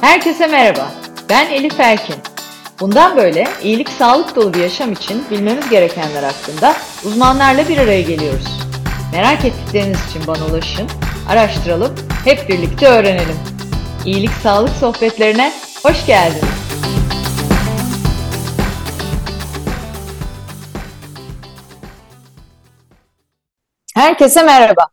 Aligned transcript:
Herkese 0.00 0.46
merhaba. 0.46 0.90
Ben 1.30 1.50
Elif 1.50 1.80
Erkin. 1.80 2.14
Bundan 2.80 3.16
böyle 3.16 3.44
iyilik 3.62 3.88
sağlık 3.88 4.36
dolu 4.36 4.54
bir 4.54 4.58
yaşam 4.58 4.92
için 4.92 5.24
bilmemiz 5.30 5.70
gerekenler 5.70 6.22
hakkında 6.22 6.76
uzmanlarla 7.04 7.68
bir 7.68 7.78
araya 7.78 8.00
geliyoruz. 8.02 8.60
Merak 9.12 9.44
ettikleriniz 9.44 10.10
için 10.10 10.26
bana 10.26 10.46
ulaşın, 10.46 10.88
araştıralım, 11.28 11.94
hep 12.24 12.48
birlikte 12.48 12.86
öğrenelim. 12.86 13.36
İyilik 14.06 14.30
sağlık 14.30 14.70
sohbetlerine 14.76 15.52
hoş 15.82 16.06
geldiniz. 16.06 16.44
Herkese 23.94 24.42
merhaba. 24.42 24.86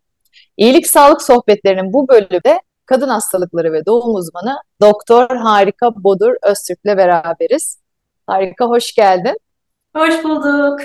İyilik 0.58 0.88
sağlık 0.88 1.22
sohbetlerinin 1.22 1.94
bu 1.94 2.08
bölümde 2.08 2.62
kadın 2.86 3.10
hastalıkları 3.10 3.74
ve 3.74 3.86
doğum 3.86 4.16
uzmanı 4.16 4.58
Doktor 4.82 5.36
Harika 5.36 6.04
Bodur 6.04 6.34
Öztürk'le 6.44 6.98
beraberiz. 6.98 7.80
Harika 8.28 8.66
hoş 8.66 8.96
geldin. 8.96 9.38
Hoş 9.96 10.24
bulduk. 10.24 10.80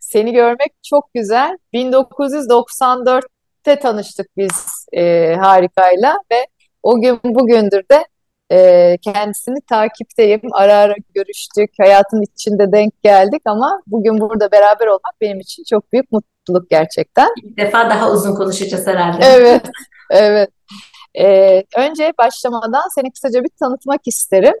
Seni 0.00 0.32
görmek 0.32 0.72
çok 0.82 1.14
güzel. 1.14 1.58
1994'te 1.74 3.78
tanıştık 3.78 4.26
biz 4.36 4.86
e, 4.92 5.34
Harika'yla 5.40 6.16
ve 6.32 6.46
o 6.82 7.00
gün 7.00 7.20
bugündür 7.24 7.82
de 7.90 8.04
e, 8.52 8.96
kendisini 9.02 9.60
takipteyim. 9.60 10.40
Ara 10.52 10.74
ara 10.74 10.94
görüştük, 11.14 11.70
hayatın 11.80 12.22
içinde 12.22 12.72
denk 12.72 13.02
geldik 13.02 13.42
ama 13.44 13.82
bugün 13.86 14.20
burada 14.20 14.52
beraber 14.52 14.86
olmak 14.86 15.14
benim 15.20 15.40
için 15.40 15.64
çok 15.70 15.92
büyük 15.92 16.12
mutluluk 16.12 16.70
gerçekten. 16.70 17.28
Bir 17.42 17.56
defa 17.56 17.90
daha 17.90 18.10
uzun 18.10 18.34
konuşacağız 18.34 18.86
herhalde. 18.86 19.26
Evet, 19.26 19.62
evet. 20.10 20.50
Ee, 21.18 21.64
önce 21.76 22.12
başlamadan 22.18 22.94
seni 22.94 23.12
kısaca 23.12 23.44
bir 23.44 23.50
tanıtmak 23.60 24.00
isterim. 24.06 24.54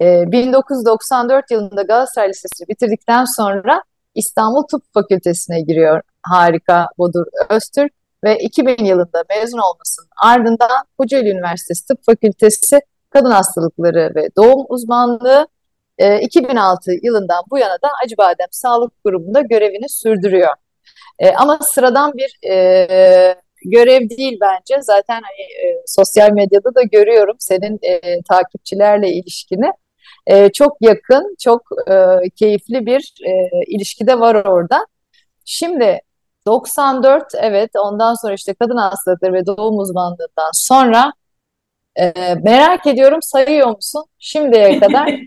Ee, 0.00 0.32
1994 0.32 1.50
yılında 1.50 1.82
Galatasaray 1.82 2.28
Lisesi 2.28 2.68
bitirdikten 2.68 3.24
sonra 3.24 3.82
İstanbul 4.14 4.62
Tıp 4.62 4.82
Fakültesine 4.94 5.60
giriyor 5.60 6.00
Harika 6.22 6.86
Bodur 6.98 7.26
Öztürk 7.48 7.92
ve 8.24 8.38
2000 8.38 8.84
yılında 8.84 9.24
mezun 9.30 9.58
olmasının 9.58 10.08
ardından 10.22 10.84
Kocaeli 10.98 11.30
Üniversitesi 11.30 11.86
Tıp 11.86 12.04
Fakültesi 12.04 12.80
Kadın 13.10 13.30
Hastalıkları 13.30 14.12
ve 14.14 14.28
Doğum 14.36 14.66
Uzmanlığı 14.68 15.46
e, 15.98 16.20
2006 16.20 16.92
yılından 17.02 17.44
bu 17.50 17.58
yana 17.58 17.74
da 17.74 17.88
Acıbadem 18.04 18.48
Sağlık 18.50 18.92
Grubu'nda 19.04 19.40
görevini 19.40 19.88
sürdürüyor. 19.88 20.54
E, 21.18 21.34
ama 21.34 21.58
sıradan 21.58 22.12
bir 22.14 22.48
e, 22.50 23.36
görev 23.64 24.08
değil 24.08 24.38
bence. 24.40 24.82
Zaten 24.82 25.14
hani, 25.14 25.70
e, 25.70 25.82
sosyal 25.86 26.32
medyada 26.32 26.74
da 26.74 26.82
görüyorum 26.82 27.36
senin 27.38 27.78
e, 27.82 28.22
takipçilerle 28.22 29.12
ilişkini. 29.12 29.72
E, 30.26 30.52
çok 30.52 30.76
yakın, 30.80 31.36
çok 31.40 31.62
e, 31.90 31.94
keyifli 32.36 32.86
bir 32.86 33.14
e, 33.26 33.32
ilişki 33.66 34.06
de 34.06 34.20
var 34.20 34.34
orada. 34.34 34.86
Şimdi 35.44 36.00
94 36.46 37.24
evet 37.40 37.70
ondan 37.76 38.14
sonra 38.14 38.34
işte 38.34 38.54
kadın 38.54 38.76
hastalıkları 38.76 39.32
ve 39.32 39.46
doğum 39.46 39.78
uzmanlığından 39.78 40.50
sonra 40.52 41.12
e, 41.96 42.12
merak 42.42 42.86
ediyorum 42.86 43.22
sayıyor 43.22 43.76
musun 43.76 44.04
şimdiye 44.18 44.80
kadar 44.80 45.08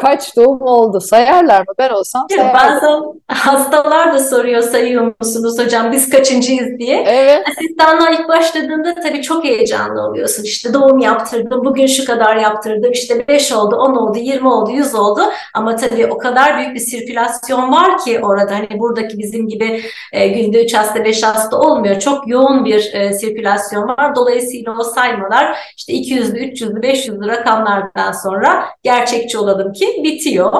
kaç 0.00 0.36
doğum 0.36 0.62
oldu? 0.62 1.00
Sayarlar 1.00 1.60
mı? 1.60 1.74
Ben 1.78 1.90
olsam 1.90 2.26
sayardım. 2.30 2.54
Bazen 2.54 3.02
hastalar 3.28 4.14
da 4.14 4.18
soruyor 4.18 4.62
sayıyor 4.62 5.14
musunuz 5.20 5.58
hocam 5.58 5.92
biz 5.92 6.10
kaçıncıyız 6.10 6.78
diye. 6.78 7.04
Evet. 7.06 7.46
Asistanlığa 7.48 8.10
ilk 8.10 8.28
başladığında 8.28 8.94
tabii 8.94 9.22
çok 9.22 9.44
heyecanlı 9.44 10.02
oluyorsun. 10.02 10.42
İşte 10.42 10.74
doğum 10.74 10.98
yaptırdım, 10.98 11.64
bugün 11.64 11.86
şu 11.86 12.04
kadar 12.04 12.36
yaptırdım, 12.36 12.92
işte 12.92 13.28
5 13.28 13.52
oldu, 13.52 13.76
10 13.76 13.94
oldu, 13.96 14.18
20 14.18 14.48
oldu, 14.48 14.70
100 14.70 14.94
oldu. 14.94 15.20
Ama 15.54 15.76
tabii 15.76 16.06
o 16.06 16.18
kadar 16.18 16.58
büyük 16.58 16.74
bir 16.74 16.80
sirkülasyon 16.80 17.72
var 17.72 17.98
ki 17.98 18.20
orada 18.22 18.54
hani 18.54 18.68
buradaki 18.78 19.18
bizim 19.18 19.48
gibi 19.48 19.82
e, 20.12 20.28
günde 20.28 20.64
3 20.64 20.74
hasta 20.74 21.04
5 21.04 21.22
hasta 21.22 21.56
olmuyor. 21.58 22.00
Çok 22.00 22.28
yoğun 22.28 22.64
bir 22.64 22.94
e, 22.94 23.12
sirkülasyon 23.12 23.88
var. 23.88 24.16
Dolayısıyla 24.16 24.76
o 24.78 24.82
saymalar 24.82 25.56
işte 25.76 25.92
200'lü, 25.92 26.38
300'lü, 26.38 26.80
500'lü 26.80 27.28
rakamlardan 27.28 28.12
sonra 28.12 28.64
gerçekçi 28.82 29.38
olalım 29.38 29.72
ki 29.72 29.89
bitiyor. 30.04 30.52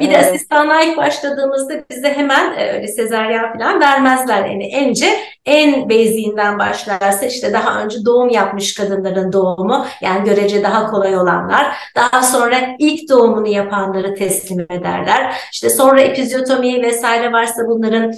Bir 0.00 0.10
de 0.10 0.14
Evet. 0.14 0.34
asistanlığa 0.34 0.82
ilk 0.82 0.96
başladığımızda 0.96 1.74
bize 1.90 2.08
hemen 2.12 2.54
e, 2.58 2.72
öyle 2.72 2.88
sezaryen 2.88 3.52
falan 3.52 3.80
vermezler. 3.80 4.44
Yani 4.44 4.70
önce 4.86 5.06
en 5.46 5.88
basiğinden 5.90 6.58
başlarsa 6.58 7.26
işte 7.26 7.52
daha 7.52 7.82
önce 7.82 8.04
doğum 8.04 8.28
yapmış 8.30 8.74
kadınların 8.74 9.32
doğumu 9.32 9.86
yani 10.00 10.24
görece 10.24 10.62
daha 10.62 10.90
kolay 10.90 11.16
olanlar. 11.16 11.66
Daha 11.96 12.22
sonra 12.22 12.56
ilk 12.78 13.08
doğumunu 13.10 13.48
yapanları 13.48 14.14
teslim 14.14 14.60
ederler. 14.60 15.34
İşte 15.52 15.70
sonra 15.70 16.00
epizyotomi 16.00 16.82
vesaire 16.82 17.32
varsa 17.32 17.62
bunların 17.66 18.12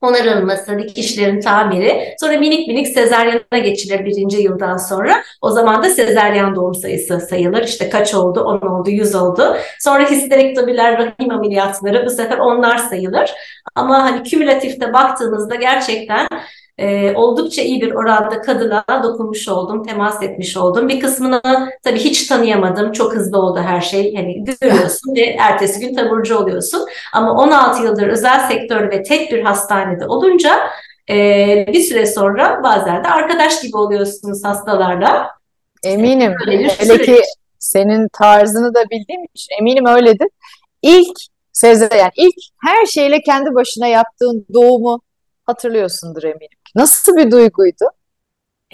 onarılması, 0.00 0.78
dikişlerin 0.78 1.40
tamiri. 1.40 2.14
Sonra 2.20 2.38
minik 2.38 2.68
minik 2.68 2.88
sezaryana 2.88 3.58
geçilir 3.64 4.04
birinci 4.04 4.36
yıldan 4.42 4.76
sonra. 4.76 5.22
O 5.42 5.50
zaman 5.50 5.82
da 5.82 5.90
sezaryen 5.90 6.54
doğum 6.54 6.74
sayısı 6.74 7.20
sayılır. 7.20 7.64
İşte 7.64 7.88
kaç 7.88 8.14
oldu? 8.14 8.40
10 8.40 8.66
oldu, 8.66 8.90
100 8.90 9.14
oldu. 9.14 9.56
Sonra 9.80 10.10
histerektomiler, 10.10 10.98
rahim 10.98 11.30
ameliyatları 11.30 12.06
bu 12.06 12.10
sefer 12.10 12.38
onlar 12.38 12.78
sayılır. 12.78 13.30
Ama 13.74 14.02
hani 14.02 14.22
kümülatifte 14.22 14.92
baktığınızda 14.92 15.54
gerçekten 15.54 16.28
e, 16.78 17.12
oldukça 17.14 17.62
iyi 17.62 17.80
bir 17.80 17.92
oranda 17.92 18.42
kadına 18.42 18.84
dokunmuş 19.02 19.48
oldum, 19.48 19.84
temas 19.84 20.22
etmiş 20.22 20.56
oldum. 20.56 20.88
Bir 20.88 21.00
kısmını 21.00 21.42
tabii 21.82 21.98
hiç 21.98 22.26
tanıyamadım. 22.26 22.92
Çok 22.92 23.14
hızlı 23.14 23.38
oldu 23.38 23.60
her 23.60 23.80
şey. 23.80 24.14
Hani 24.14 24.44
görüyorsun 24.44 25.16
ve 25.16 25.20
ertesi 25.40 25.80
gün 25.80 25.94
taburcu 25.94 26.38
oluyorsun. 26.38 26.86
Ama 27.12 27.32
16 27.32 27.82
yıldır 27.82 28.08
özel 28.08 28.48
sektör 28.48 28.90
ve 28.90 29.02
tek 29.02 29.32
bir 29.32 29.42
hastanede 29.42 30.06
olunca 30.06 30.70
e, 31.10 31.66
bir 31.72 31.80
süre 31.80 32.06
sonra 32.06 32.60
bazen 32.62 33.04
de 33.04 33.08
arkadaş 33.08 33.60
gibi 33.60 33.76
oluyorsunuz 33.76 34.44
hastalarla. 34.44 35.30
Eminim. 35.84 36.34
Hele 36.78 37.02
ki 37.02 37.22
senin 37.58 38.08
tarzını 38.08 38.74
da 38.74 38.84
bildiğim 38.90 39.24
için 39.34 39.48
eminim 39.60 39.86
öyledir. 39.86 40.28
İlk 40.82 41.18
sezaryen, 41.52 42.10
ilk 42.16 42.34
her 42.64 42.86
şeyle 42.86 43.20
kendi 43.20 43.54
başına 43.54 43.86
yaptığın 43.86 44.46
doğumu 44.54 45.00
hatırlıyorsundur 45.46 46.22
eminim. 46.22 46.58
Nasıl 46.76 47.16
bir 47.16 47.30
duyguydu? 47.30 47.84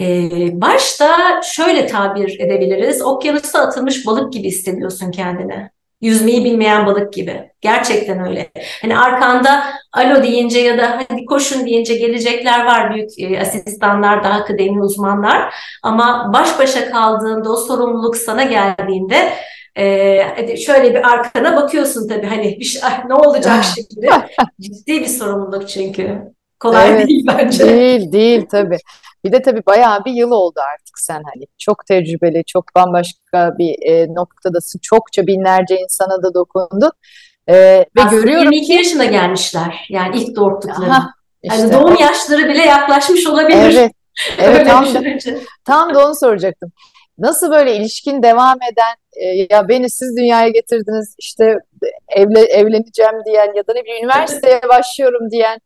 Ee, 0.01 0.61
başta 0.61 1.41
şöyle 1.43 1.87
tabir 1.87 2.39
edebiliriz. 2.39 3.01
Okyanusa 3.01 3.59
atılmış 3.59 4.05
balık 4.07 4.33
gibi 4.33 4.47
hissediyorsun 4.47 5.11
kendini. 5.11 5.69
Yüzmeyi 6.01 6.45
bilmeyen 6.45 6.85
balık 6.85 7.13
gibi. 7.13 7.51
Gerçekten 7.61 8.27
öyle. 8.27 8.51
Hani 8.81 8.97
arkanda 8.97 9.63
alo 9.93 10.23
deyince 10.23 10.59
ya 10.59 10.77
da 10.77 10.99
hadi 11.09 11.25
koşun 11.25 11.65
deyince 11.65 11.95
gelecekler 11.95 12.65
var 12.65 12.93
büyük 12.95 13.09
e, 13.19 13.41
asistanlar, 13.41 14.23
daha 14.23 14.45
kıdemli 14.45 14.81
uzmanlar. 14.81 15.53
Ama 15.83 16.31
baş 16.33 16.59
başa 16.59 16.91
kaldığında 16.91 17.51
o 17.51 17.55
sorumluluk 17.55 18.17
sana 18.17 18.43
geldiğinde 18.43 19.33
e, 19.77 20.17
hadi 20.35 20.57
şöyle 20.57 20.93
bir 20.93 21.11
arkana 21.13 21.55
bakıyorsun 21.55 22.07
tabii 22.07 22.27
hani 22.27 22.57
bir 22.59 22.65
şey, 22.65 22.81
"Ah, 22.85 23.05
ne 23.05 23.13
olacak 23.13 23.63
şimdi? 23.75 24.09
Ciddi 24.61 25.01
bir 25.01 25.07
sorumluluk 25.07 25.69
çünkü. 25.69 26.33
Kolay 26.63 26.89
Evet, 26.89 27.07
değil 27.07 27.25
bence. 27.27 27.67
Değil, 27.67 28.11
değil 28.11 28.45
tabii. 28.51 28.77
Bir 29.25 29.31
de 29.31 29.41
tabii 29.41 29.65
bayağı 29.65 30.05
bir 30.05 30.11
yıl 30.11 30.31
oldu 30.31 30.59
artık 30.73 30.99
sen 30.99 31.21
hani. 31.33 31.45
Çok 31.57 31.85
tecrübeli, 31.85 32.43
çok 32.47 32.75
bambaşka 32.75 33.57
bir 33.57 33.75
e, 33.81 34.13
noktadasın. 34.13 34.79
Çokça 34.79 35.27
binlerce 35.27 35.77
insana 35.77 36.23
da 36.23 36.33
dokundun. 36.33 36.91
E, 37.47 37.53
ve 37.55 37.85
Aslında 37.99 38.21
görüyorum 38.21 38.51
22 38.51 38.73
yaşına 38.73 39.05
gelmişler. 39.05 39.85
Yani 39.89 40.17
ilk 40.17 40.35
doğurttukları. 40.35 40.91
Aha, 40.91 41.09
işte 41.43 41.73
doğum 41.73 41.95
yaşları 41.99 42.49
bile 42.49 42.65
yaklaşmış 42.65 43.27
olabilir. 43.27 43.57
evet, 43.57 43.91
evet 44.39 44.67
tam 44.67 44.85
da, 44.85 45.01
tam 45.65 45.95
da 45.95 46.05
onu 46.05 46.15
soracaktım. 46.15 46.71
Nasıl 47.17 47.51
böyle 47.51 47.75
ilişkin 47.75 48.23
devam 48.23 48.57
eden, 48.71 48.95
e, 49.13 49.47
ya 49.55 49.67
beni 49.69 49.89
siz 49.89 50.17
dünyaya 50.17 50.49
getirdiniz, 50.49 51.15
işte 51.19 51.55
evle, 52.07 52.39
evleneceğim 52.39 53.25
diyen 53.25 53.53
ya 53.55 53.67
da 53.67 53.73
ne 53.73 53.83
bileyim 53.83 54.05
üniversiteye 54.05 54.61
başlıyorum 54.69 55.31
diyen 55.31 55.59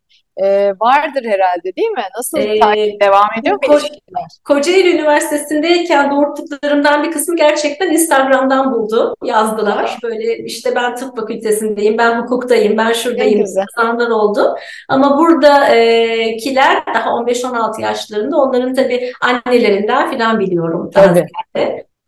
e, 0.44 0.74
vardır 0.80 1.26
herhalde 1.26 1.76
değil 1.78 1.88
mi? 1.90 2.04
Nasıl 2.18 2.38
Ee, 2.38 2.60
takip 2.60 3.02
devam 3.02 3.28
ediyor 3.40 3.58
Ko-? 3.58 4.00
Kocaeli 4.44 4.96
Üniversitesi'ndeyken 4.96 6.12
doğurttuklarımdan 6.12 7.04
bir 7.04 7.12
kısmı 7.12 7.36
gerçekten 7.36 7.92
Instagram'dan 7.92 8.74
buldu. 8.74 9.16
Yazdılar. 9.24 9.98
Böyle 10.04 10.38
işte 10.38 10.76
ben 10.76 10.96
tıp 10.96 11.18
fakültesindeyim, 11.18 11.98
ben 11.98 12.22
hukuktayım, 12.22 12.78
ben 12.78 12.94
şuradayım 12.94 13.40
yazanlar 13.40 14.10
oldu. 14.10 14.56
Ama 14.90 15.18
buradakiler 15.18 16.84
daha 16.94 17.10
15-16 17.10 17.82
yaşlarında 17.82 18.38
onların 18.38 18.74
tabii 18.74 19.12
annelerinden 19.22 20.12
falan 20.12 20.40
biliyorum 20.40 20.92
Tabii. 20.94 21.26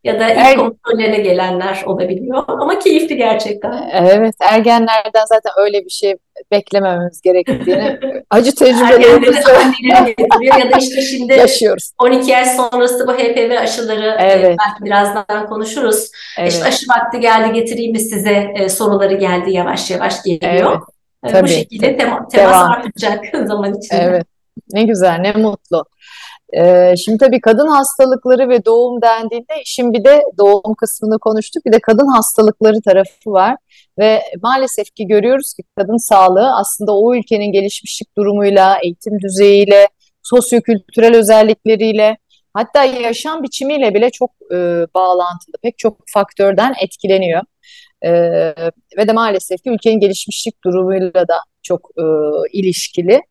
Ya 0.03 0.19
da 0.19 0.29
ilk 0.29 0.37
Er- 0.37 0.55
kontrollerine 0.57 1.17
gelenler 1.17 1.83
olabiliyor. 1.85 2.43
Ama 2.47 2.79
keyifli 2.79 3.17
gerçekten. 3.17 3.89
Evet, 3.93 4.35
ergenlerden 4.41 5.25
zaten 5.27 5.51
öyle 5.57 5.85
bir 5.85 5.89
şey 5.89 6.15
beklemememiz 6.51 7.21
gerektiğini 7.21 7.99
acı 8.29 8.55
tecrübelerimizle 8.55 9.51
ya 10.41 10.71
da 10.71 10.77
işte 10.77 11.01
şimdi 11.11 11.33
yaşıyoruz. 11.33 11.91
12 11.99 12.31
yaş 12.31 12.47
sonrası 12.47 13.07
bu 13.07 13.13
HPV 13.13 13.57
aşıları 13.61 14.17
e, 14.19 14.23
evet. 14.23 14.57
belki 14.59 14.85
birazdan 14.85 15.47
konuşuruz. 15.47 16.11
Evet. 16.39 16.51
İşte 16.51 16.65
aşı 16.65 16.85
vakti 16.89 17.19
geldi 17.19 17.53
getireyim 17.53 17.91
mi 17.91 17.99
size 17.99 18.53
e, 18.55 18.69
soruları 18.69 19.13
geldi 19.13 19.51
yavaş 19.51 19.91
yavaş 19.91 20.23
geliyor. 20.23 20.81
Evet. 21.23 21.33
Tabii. 21.33 21.43
Bu 21.43 21.47
şekilde 21.47 21.97
tema, 21.97 22.27
temas 22.27 22.53
Devam. 22.53 22.71
artacak 22.71 23.25
zaman 23.47 23.73
içinde. 23.73 24.01
Evet. 24.01 24.25
Ne 24.73 24.83
güzel, 24.83 25.17
ne 25.19 25.31
mutlu. 25.31 25.85
Ee, 26.53 26.95
şimdi 26.97 27.17
tabii 27.17 27.41
kadın 27.41 27.67
hastalıkları 27.67 28.49
ve 28.49 28.65
doğum 28.65 29.01
dendiğinde 29.01 29.61
işin 29.65 29.93
bir 29.93 30.03
de 30.03 30.21
doğum 30.37 30.75
kısmını 30.77 31.19
konuştuk. 31.19 31.65
Bir 31.65 31.71
de 31.71 31.79
kadın 31.79 32.07
hastalıkları 32.07 32.81
tarafı 32.81 33.31
var. 33.31 33.57
Ve 33.99 34.21
maalesef 34.43 34.95
ki 34.95 35.07
görüyoruz 35.07 35.53
ki 35.53 35.63
kadın 35.77 35.97
sağlığı 35.97 36.55
aslında 36.55 36.97
o 36.97 37.15
ülkenin 37.15 37.51
gelişmişlik 37.51 38.17
durumuyla, 38.17 38.77
eğitim 38.83 39.19
düzeyiyle, 39.19 39.87
sosyokültürel 40.23 41.15
özellikleriyle, 41.15 42.17
hatta 42.53 42.83
yaşam 42.83 43.43
biçimiyle 43.43 43.93
bile 43.93 44.09
çok 44.09 44.31
e, 44.51 44.55
bağlantılı. 44.95 45.55
Pek 45.61 45.77
çok 45.77 45.97
faktörden 46.13 46.73
etkileniyor. 46.81 47.41
E, 48.01 48.11
ve 48.97 49.07
de 49.07 49.13
maalesef 49.13 49.63
ki 49.63 49.69
ülkenin 49.69 49.99
gelişmişlik 49.99 50.63
durumuyla 50.63 51.27
da 51.27 51.37
çok 51.63 51.89
e, 51.97 52.03
ilişkili. 52.51 53.21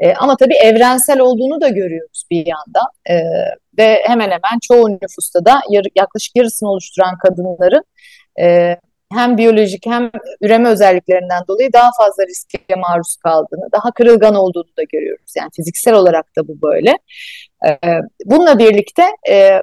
E, 0.00 0.14
ama 0.14 0.36
tabii 0.36 0.54
evrensel 0.54 1.20
olduğunu 1.20 1.60
da 1.60 1.68
görüyoruz 1.68 2.24
bir 2.30 2.46
yandan. 2.46 2.86
E, 3.10 3.14
ve 3.78 4.02
hemen 4.06 4.30
hemen 4.30 4.58
çoğu 4.62 4.90
nüfusta 4.90 5.44
da 5.44 5.60
yarı, 5.70 5.88
yaklaşık 5.96 6.36
yarısını 6.36 6.70
oluşturan 6.70 7.18
kadınların 7.18 7.84
e, 8.40 8.76
hem 9.12 9.38
biyolojik 9.38 9.86
hem 9.86 10.10
üreme 10.40 10.68
özelliklerinden 10.68 11.42
dolayı 11.48 11.72
daha 11.72 11.90
fazla 11.98 12.26
riske 12.26 12.58
maruz 12.76 13.16
kaldığını, 13.16 13.72
daha 13.72 13.90
kırılgan 13.90 14.34
olduğunu 14.34 14.76
da 14.78 14.82
görüyoruz. 14.92 15.32
Yani 15.36 15.50
fiziksel 15.56 15.94
olarak 15.94 16.36
da 16.36 16.48
bu 16.48 16.62
böyle. 16.62 16.98
E, 17.68 17.78
bununla 18.24 18.58
birlikte 18.58 19.04
e, 19.30 19.62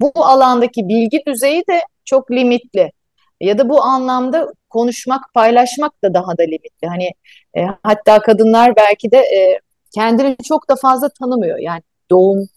bu 0.00 0.12
alandaki 0.14 0.88
bilgi 0.88 1.22
düzeyi 1.26 1.62
de 1.70 1.80
çok 2.04 2.30
limitli. 2.30 2.92
Ya 3.40 3.58
da 3.58 3.68
bu 3.68 3.82
anlamda 3.82 4.46
konuşmak, 4.70 5.34
paylaşmak 5.34 6.04
da 6.04 6.14
daha 6.14 6.38
da 6.38 6.42
limitli. 6.42 6.88
Hani 6.88 7.10
e, 7.56 7.60
hatta 7.82 8.18
kadınlar 8.18 8.76
belki 8.76 9.10
de 9.10 9.18
e, 9.18 9.60
kendini 9.94 10.36
çok 10.48 10.70
da 10.70 10.76
fazla 10.76 11.08
tanımıyor. 11.08 11.58
Yani 11.58 11.82
doğum 12.10 12.48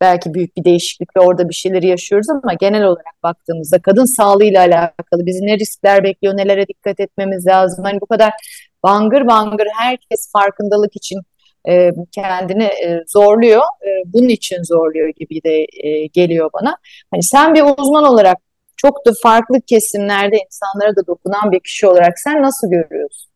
belki 0.00 0.34
büyük 0.34 0.56
bir 0.56 0.64
değişiklikle 0.64 1.20
orada 1.20 1.48
bir 1.48 1.54
şeyleri 1.54 1.86
yaşıyoruz 1.86 2.30
ama 2.30 2.54
genel 2.54 2.84
olarak 2.84 3.22
baktığımızda 3.22 3.82
kadın 3.82 4.16
sağlığıyla 4.16 4.60
alakalı 4.60 5.26
bizi 5.26 5.46
ne 5.46 5.58
riskler 5.58 6.04
bekliyor, 6.04 6.36
nelere 6.36 6.66
dikkat 6.68 7.00
etmemiz 7.00 7.46
lazım. 7.46 7.84
Hani 7.84 8.00
bu 8.00 8.06
kadar 8.06 8.32
bangır 8.82 9.26
bangır 9.26 9.66
herkes 9.78 10.32
farkındalık 10.32 10.96
için 10.96 11.20
e, 11.68 11.90
kendini 12.12 12.64
e, 12.64 13.04
zorluyor. 13.08 13.62
E, 13.62 13.88
bunun 14.06 14.28
için 14.28 14.62
zorluyor 14.62 15.08
gibi 15.08 15.42
de 15.42 15.66
e, 15.88 16.06
geliyor 16.06 16.50
bana. 16.54 16.76
Hani 17.10 17.22
sen 17.22 17.54
bir 17.54 17.62
uzman 17.78 18.04
olarak 18.04 18.38
çok 18.76 19.06
da 19.06 19.10
farklı 19.22 19.60
kesimlerde 19.60 20.36
insanlara 20.36 20.96
da 20.96 21.06
dokunan 21.06 21.52
bir 21.52 21.60
kişi 21.60 21.86
olarak 21.86 22.18
sen 22.18 22.42
nasıl 22.42 22.70
görüyorsun? 22.70 23.29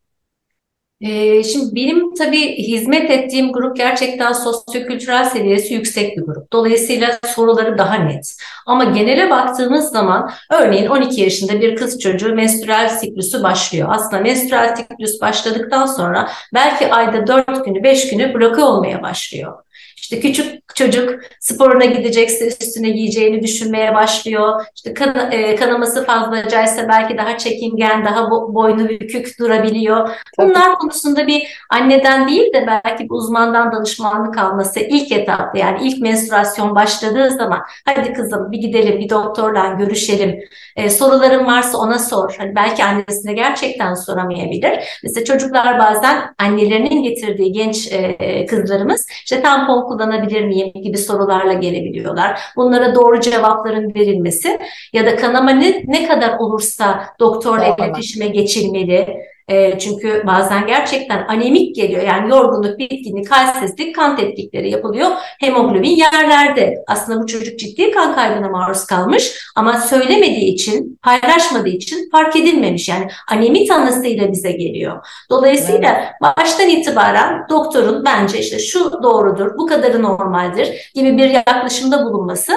Ee, 1.05 1.45
şimdi 1.45 1.75
benim 1.75 2.15
tabii 2.15 2.56
hizmet 2.59 3.11
ettiğim 3.11 3.53
grup 3.53 3.77
gerçekten 3.77 4.33
sosyokültürel 4.33 5.25
seviyesi 5.25 5.75
yüksek 5.75 6.17
bir 6.17 6.23
grup. 6.23 6.53
Dolayısıyla 6.53 7.19
soruları 7.35 7.79
daha 7.79 7.95
net. 7.95 8.37
Ama 8.67 8.85
genele 8.85 9.31
baktığımız 9.31 9.91
zaman 9.91 10.31
örneğin 10.51 10.87
12 10.87 11.21
yaşında 11.21 11.61
bir 11.61 11.77
kız 11.77 12.01
çocuğu 12.01 12.35
menstrual 12.35 12.89
siklüsü 12.89 13.43
başlıyor. 13.43 13.89
Aslında 13.93 14.23
menstrual 14.23 14.77
siklüs 14.77 15.21
başladıktan 15.21 15.87
sonra 15.87 16.31
belki 16.55 16.93
ayda 16.93 17.27
4 17.27 17.65
günü 17.65 17.83
5 17.83 18.11
günü 18.11 18.35
bloke 18.35 18.62
olmaya 18.62 19.03
başlıyor. 19.03 19.64
İşte 20.05 20.21
küçük 20.21 20.77
çocuk 20.77 21.21
sporuna 21.41 21.85
gidecekse 21.85 22.47
üstüne 22.47 22.91
giyeceğini 22.91 23.43
düşünmeye 23.43 23.95
başlıyor. 23.95 24.67
İşte 24.77 24.95
kan, 24.95 25.33
e, 25.33 25.56
kanaması 25.56 26.05
fazlacaysa 26.06 26.89
belki 26.89 27.19
daha 27.19 27.39
çekingen, 27.39 28.05
daha 28.05 28.31
bo 28.31 28.55
boynu 28.55 28.89
bükük 28.89 29.39
durabiliyor. 29.39 30.09
Bunlar 30.39 30.79
konusunda 30.79 31.27
bir 31.27 31.43
anneden 31.71 32.29
değil 32.29 32.53
de 32.53 32.67
belki 32.67 33.05
bir 33.05 33.11
uzmandan 33.11 33.73
danışmanlık 33.73 34.39
alması 34.39 34.81
ilk 34.81 35.12
etapta 35.12 35.59
yani 35.59 35.79
ilk 35.83 36.03
menstruasyon 36.03 36.75
başladığı 36.75 37.31
zaman 37.31 37.61
hadi 37.85 38.12
kızım 38.12 38.53
bir 38.53 38.59
gidelim 38.59 38.99
bir 38.99 39.09
doktorla 39.09 39.67
görüşelim. 39.79 40.41
E, 40.77 40.91
soruların 40.91 41.47
varsa 41.47 41.79
ona 41.79 41.99
sor. 41.99 42.35
Hani 42.39 42.56
belki 42.56 42.85
annesine 42.85 43.33
gerçekten 43.33 43.95
soramayabilir. 43.95 45.01
Mesela 45.03 45.25
çocuklar 45.25 45.79
bazen 45.79 46.35
annelerinin 46.39 47.03
getirdiği 47.03 47.53
genç 47.53 47.93
e, 47.93 48.47
kızlarımız 48.47 49.06
işte 49.25 49.43
tampon 49.43 49.94
kullanabilir 49.99 50.44
miyim 50.44 50.73
gibi 50.82 50.99
sorularla 50.99 51.52
gelebiliyorlar. 51.52 52.41
Bunlara 52.56 52.94
doğru 52.94 53.20
cevapların 53.20 53.94
verilmesi 53.94 54.58
ya 54.93 55.06
da 55.06 55.17
kanama 55.17 55.50
ne, 55.50 55.82
ne 55.87 56.08
kadar 56.08 56.38
olursa 56.38 57.05
doktorla 57.20 57.76
iletişime 57.79 58.26
geçilmeli 58.26 59.25
e, 59.49 59.79
çünkü 59.79 60.23
bazen 60.26 60.67
gerçekten 60.67 61.26
anemik 61.29 61.76
geliyor. 61.76 62.02
Yani 62.02 62.31
yorgunluk, 62.31 62.79
bitkinlik, 62.79 63.31
halsizlik, 63.31 63.94
kan 63.94 64.17
tetkikleri 64.17 64.70
yapılıyor. 64.70 65.11
Hemoglobin 65.41 65.96
yerlerde. 65.96 66.85
Aslında 66.87 67.23
bu 67.23 67.26
çocuk 67.26 67.58
ciddi 67.58 67.91
kan 67.91 68.14
kaybına 68.14 68.49
maruz 68.49 68.85
kalmış 68.85 69.38
ama 69.56 69.81
söylemediği 69.81 70.55
için, 70.55 70.99
paylaşmadığı 71.02 71.69
için 71.69 72.11
fark 72.11 72.37
edilmemiş. 72.37 72.88
Yani 72.88 73.08
anemi 73.31 73.67
tanısıyla 73.67 74.32
bize 74.32 74.52
geliyor. 74.52 75.06
Dolayısıyla 75.31 75.91
evet. 75.99 76.37
baştan 76.38 76.69
itibaren 76.69 77.46
doktorun 77.49 78.05
bence 78.05 78.38
işte 78.38 78.58
şu 78.58 79.02
doğrudur, 79.02 79.58
bu 79.58 79.67
kadarı 79.67 80.02
normaldir 80.02 80.91
gibi 80.94 81.19
bir 81.19 81.31
yaklaşımda 81.31 82.05
bulunması 82.05 82.52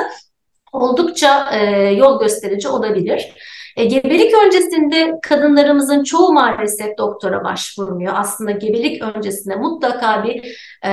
oldukça 0.71 1.49
e, 1.51 1.89
yol 1.89 2.19
gösterici 2.19 2.67
olabilir. 2.67 3.33
E, 3.77 3.85
gebelik 3.85 4.33
öncesinde 4.45 5.19
kadınlarımızın 5.21 6.03
çoğu 6.03 6.33
maalesef 6.33 6.97
doktora 6.97 7.43
başvurmuyor. 7.43 8.13
Aslında 8.15 8.51
gebelik 8.51 9.01
öncesinde 9.01 9.55
mutlaka 9.55 10.23
bir 10.23 10.57
e, 10.83 10.89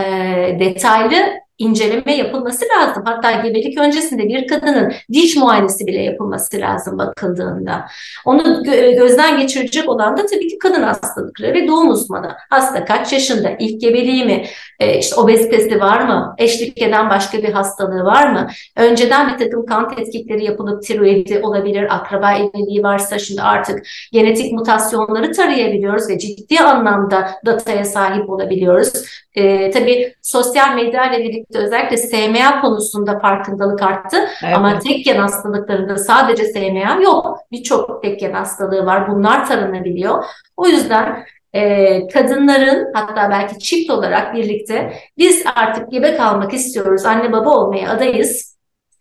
detaylı 0.61 1.17
inceleme 1.59 2.17
yapılması 2.17 2.65
lazım. 2.77 3.03
Hatta 3.07 3.33
gebelik 3.33 3.79
öncesinde 3.79 4.23
bir 4.23 4.47
kadının 4.47 4.93
diş 5.13 5.37
muayenesi 5.37 5.87
bile 5.87 6.03
yapılması 6.03 6.61
lazım 6.61 6.99
bakıldığında. 6.99 7.87
Onu 8.25 8.63
gözden 8.97 9.39
geçirecek 9.41 9.89
olan 9.89 10.17
da 10.17 10.27
tabii 10.27 10.49
ki 10.49 10.59
kadın 10.59 10.83
hastalıkları 10.83 11.55
ve 11.55 11.69
doğum 11.69 11.89
uzmanı. 11.89 12.33
Hasta 12.51 12.85
kaç 12.85 13.13
yaşında, 13.13 13.51
ilk 13.59 13.81
gebeliği 13.81 14.25
mi, 14.25 14.45
e, 14.81 14.99
işte 14.99 15.17
obezitesi 15.17 15.81
var 15.81 16.01
mı, 16.01 16.35
eşlik 16.39 16.83
eden 16.83 17.11
başka 17.11 17.39
bir 17.39 17.53
hastalığı 17.53 18.05
var 18.05 18.33
mı? 18.33 18.49
Önceden 18.77 19.33
bir 19.33 19.45
takım 19.45 19.67
kan 19.67 19.95
tetkikleri 19.97 20.45
yapılıp 20.45 20.83
tiroidi 20.83 21.41
olabilir, 21.43 21.95
akraba 21.95 22.33
evliliği 22.33 22.83
varsa 22.83 23.19
şimdi 23.19 23.43
artık 23.43 23.87
genetik 24.13 24.53
mutasyonları 24.53 25.33
tarayabiliyoruz 25.33 26.09
ve 26.09 26.19
ciddi 26.19 26.61
anlamda 26.61 27.31
dataya 27.47 27.85
sahip 27.85 28.31
olabiliyoruz. 28.31 28.93
E, 29.35 29.71
tabii 29.71 30.15
sosyal 30.23 30.75
medya 30.75 31.15
ile 31.15 31.25
birlikte 31.45 31.59
özellikle 31.59 31.97
SMA 31.97 32.61
konusunda 32.61 33.19
farkındalık 33.19 33.83
arttı. 33.83 34.17
Evet. 34.45 34.57
Ama 34.57 34.79
tek 34.79 35.05
gen 35.05 35.17
hastalıklarında 35.19 35.97
sadece 35.97 36.45
SMA 36.45 37.03
yok. 37.03 37.39
Birçok 37.53 38.03
tek 38.03 38.21
gen 38.21 38.33
hastalığı 38.33 38.87
var. 38.87 39.11
Bunlar 39.11 39.47
taranabiliyor. 39.47 40.25
O 40.57 40.67
yüzden 40.67 41.25
e, 41.53 42.07
kadınların 42.09 42.93
hatta 42.95 43.31
belki 43.31 43.59
çift 43.59 43.91
olarak 43.91 44.35
birlikte 44.35 44.93
biz 45.19 45.45
artık 45.55 45.91
gebe 45.91 46.17
kalmak 46.17 46.55
istiyoruz, 46.55 47.05
anne 47.05 47.33
baba 47.33 47.51
olmaya 47.51 47.91
adayız 47.91 48.55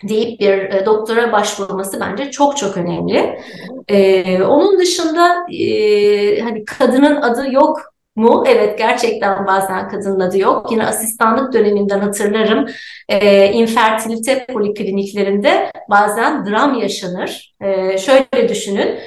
deyip 0.10 0.40
bir 0.40 0.58
e, 0.58 0.86
doktora 0.86 1.32
başvurması 1.32 2.00
bence 2.00 2.32
çok 2.32 2.58
çok 2.58 2.78
önemli. 2.78 3.40
E, 3.88 4.44
onun 4.44 4.80
dışında 4.80 5.46
e, 5.52 6.42
hani 6.42 6.66
kadının 6.66 7.22
adı 7.22 7.54
yok 7.54 7.93
mu? 8.16 8.44
Evet 8.48 8.78
gerçekten 8.78 9.48
bazen 9.48 9.90
kadının 9.90 10.20
adı 10.20 10.38
yok. 10.38 10.72
Yine 10.72 10.86
asistanlık 10.86 11.54
döneminden 11.54 12.00
hatırlarım. 12.00 12.70
E, 13.10 13.52
infertilite 13.52 14.46
polikliniklerinde 14.46 15.72
bazen 15.90 16.46
dram 16.46 16.80
yaşanır. 16.80 17.56
E, 17.62 17.98
şöyle 17.98 18.50
düşünün. 18.50 19.00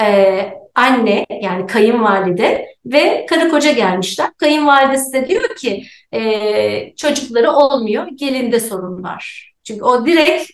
E, 0.00 0.64
anne 0.74 1.26
yani 1.42 1.66
kayınvalide 1.66 2.66
ve 2.86 3.26
karı 3.26 3.50
koca 3.50 3.72
gelmişler. 3.72 4.30
Kayınvalidesi 4.38 5.12
de 5.12 5.28
diyor 5.28 5.56
ki 5.56 5.84
e, 6.12 6.96
çocukları 6.96 7.52
olmuyor, 7.52 8.06
gelinde 8.14 8.60
sorun 8.60 9.02
var. 9.02 9.52
Çünkü 9.64 9.84
o 9.84 10.06
direkt 10.06 10.50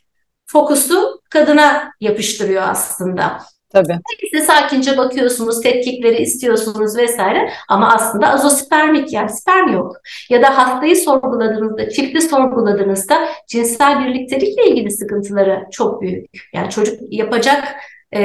fokusu 0.46 1.20
kadına 1.30 1.92
yapıştırıyor 2.00 2.62
aslında. 2.62 3.40
Tabii. 3.72 3.98
Siz 4.32 4.46
sakince 4.46 4.96
bakıyorsunuz, 4.96 5.60
tetkikleri 5.60 6.22
istiyorsunuz 6.22 6.96
vesaire 6.96 7.50
ama 7.68 7.94
aslında 7.94 8.28
azospermik 8.28 9.12
yani 9.12 9.30
sperm 9.30 9.72
yok. 9.72 9.96
Ya 10.30 10.42
da 10.42 10.58
hastayı 10.58 10.96
sorguladığınızda, 10.96 11.90
çifti 11.90 12.20
sorguladığınızda 12.20 13.28
cinsel 13.46 14.04
birliktelikle 14.04 14.66
ilgili 14.66 14.90
sıkıntıları 14.90 15.66
çok 15.70 16.02
büyük. 16.02 16.26
Yani 16.54 16.70
çocuk 16.70 17.00
yapacak 17.10 17.64
e, 18.12 18.22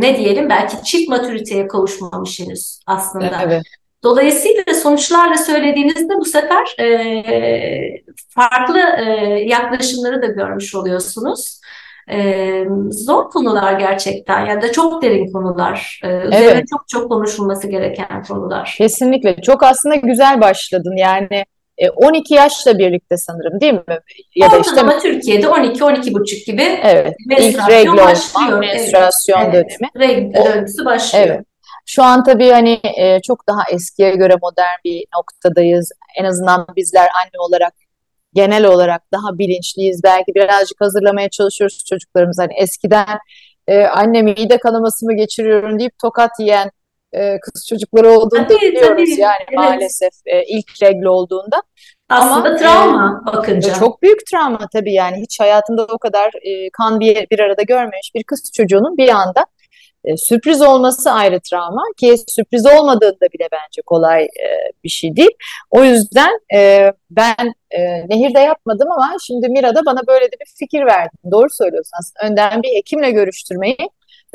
ne 0.00 0.18
diyelim 0.18 0.48
belki 0.48 0.84
çift 0.84 1.08
matüriteye 1.08 1.68
kavuşmamış 1.68 2.40
henüz 2.40 2.80
aslında. 2.86 3.40
Evet. 3.44 3.62
Dolayısıyla 4.02 4.74
sonuçlarla 4.82 5.36
söylediğinizde 5.36 6.14
bu 6.18 6.24
sefer 6.24 6.76
e, 6.80 8.02
farklı 8.28 8.80
e, 8.80 9.04
yaklaşımları 9.48 10.22
da 10.22 10.26
görmüş 10.26 10.74
oluyorsunuz. 10.74 11.60
E, 12.10 12.64
zor 12.90 13.30
konular 13.30 13.72
gerçekten 13.72 14.46
ya 14.46 14.62
da 14.62 14.72
çok 14.72 15.02
derin 15.02 15.32
konular. 15.32 16.00
E, 16.04 16.08
üzerine 16.08 16.36
evet. 16.36 16.64
çok 16.70 16.88
çok 16.88 17.10
konuşulması 17.10 17.68
gereken 17.68 18.22
konular. 18.22 18.74
Kesinlikle. 18.78 19.36
Çok 19.42 19.62
aslında 19.62 19.94
güzel 19.94 20.40
başladın. 20.40 20.96
Yani 20.96 21.44
12 21.96 22.34
e, 22.34 22.36
yaşla 22.36 22.78
birlikte 22.78 23.16
sanırım 23.16 23.60
değil 23.60 23.72
mi? 23.72 23.98
Ya 24.36 24.50
da 24.50 24.58
işte 24.58 24.80
ama 24.80 24.98
Türkiye'de 24.98 25.48
12 25.48 26.14
buçuk 26.14 26.46
gibi 26.46 26.62
evet, 26.82 27.14
ilk 27.30 27.68
regle 27.68 27.90
olma, 27.90 28.56
menstruasyon 28.58 29.40
evet, 29.40 29.52
dönemi. 29.54 30.08
Regle 30.08 30.44
döngüsü 30.44 30.84
başlıyor. 30.84 31.26
Evet. 31.26 31.40
Şu 31.86 32.02
an 32.02 32.24
tabii 32.24 32.50
hani 32.50 32.80
e, 32.98 33.20
çok 33.20 33.48
daha 33.48 33.60
eskiye 33.72 34.10
göre 34.10 34.34
modern 34.42 34.78
bir 34.84 35.04
noktadayız. 35.16 35.92
En 36.18 36.24
azından 36.24 36.66
bizler 36.76 37.02
anne 37.02 37.40
olarak 37.48 37.74
genel 38.34 38.64
olarak 38.64 39.02
daha 39.12 39.38
bilinçliyiz. 39.38 40.00
Belki 40.04 40.34
birazcık 40.34 40.80
hazırlamaya 40.80 41.28
çalışıyoruz 41.28 41.84
çocuklarımız. 41.88 42.38
Hani 42.38 42.52
eskiden 42.62 43.18
e, 43.66 43.84
anne 43.84 44.22
mide 44.22 44.58
kanaması 44.58 45.06
mı 45.06 45.16
geçiriyorum 45.16 45.78
deyip 45.78 45.98
tokat 45.98 46.30
yiyen 46.38 46.70
e, 47.12 47.40
kız 47.40 47.66
çocukları 47.68 48.08
olduğunu 48.08 48.46
tabii, 48.46 48.60
biliyoruz 48.60 49.10
tabii. 49.10 49.20
yani 49.20 49.44
evet. 49.48 49.58
maalesef 49.58 50.12
e, 50.26 50.44
ilk 50.44 50.82
regle 50.82 51.08
olduğunda. 51.08 51.62
Aslında 52.08 52.48
Ama, 52.48 52.56
travma 52.56 53.22
e, 53.22 53.26
bakınca. 53.32 53.74
Çok 53.74 54.02
büyük 54.02 54.26
travma 54.30 54.68
tabii 54.72 54.92
yani 54.92 55.16
hiç 55.16 55.40
hayatında 55.40 55.84
o 55.84 55.98
kadar 55.98 56.26
e, 56.26 56.70
kan 56.70 57.00
bir, 57.00 57.26
bir 57.30 57.38
arada 57.38 57.62
görmemiş 57.62 58.10
bir 58.14 58.24
kız 58.24 58.50
çocuğunun 58.56 58.96
bir 58.96 59.08
anda 59.08 59.46
e, 60.04 60.16
sürpriz 60.16 60.62
olması 60.62 61.10
ayrı 61.10 61.40
travma 61.40 61.82
ki 61.96 62.14
sürpriz 62.28 62.66
olmadığında 62.66 63.26
bile 63.34 63.48
bence 63.52 63.82
kolay 63.86 64.22
e, 64.22 64.48
bir 64.84 64.88
şey 64.88 65.16
değil. 65.16 65.36
O 65.70 65.84
yüzden 65.84 66.32
e, 66.54 66.92
ben 67.10 67.54
e, 67.70 68.08
nehirde 68.08 68.40
yapmadım 68.40 68.92
ama 68.92 69.16
şimdi 69.26 69.48
Mira 69.48 69.74
da 69.74 69.86
bana 69.86 70.06
böyle 70.06 70.24
de 70.24 70.36
bir 70.40 70.52
fikir 70.58 70.86
verdi. 70.86 71.12
Doğru 71.30 71.50
söylüyorsun 71.50 71.92
aslında. 72.00 72.32
Önden 72.32 72.62
bir 72.62 72.76
hekimle 72.76 73.10
görüştürmeyi 73.10 73.76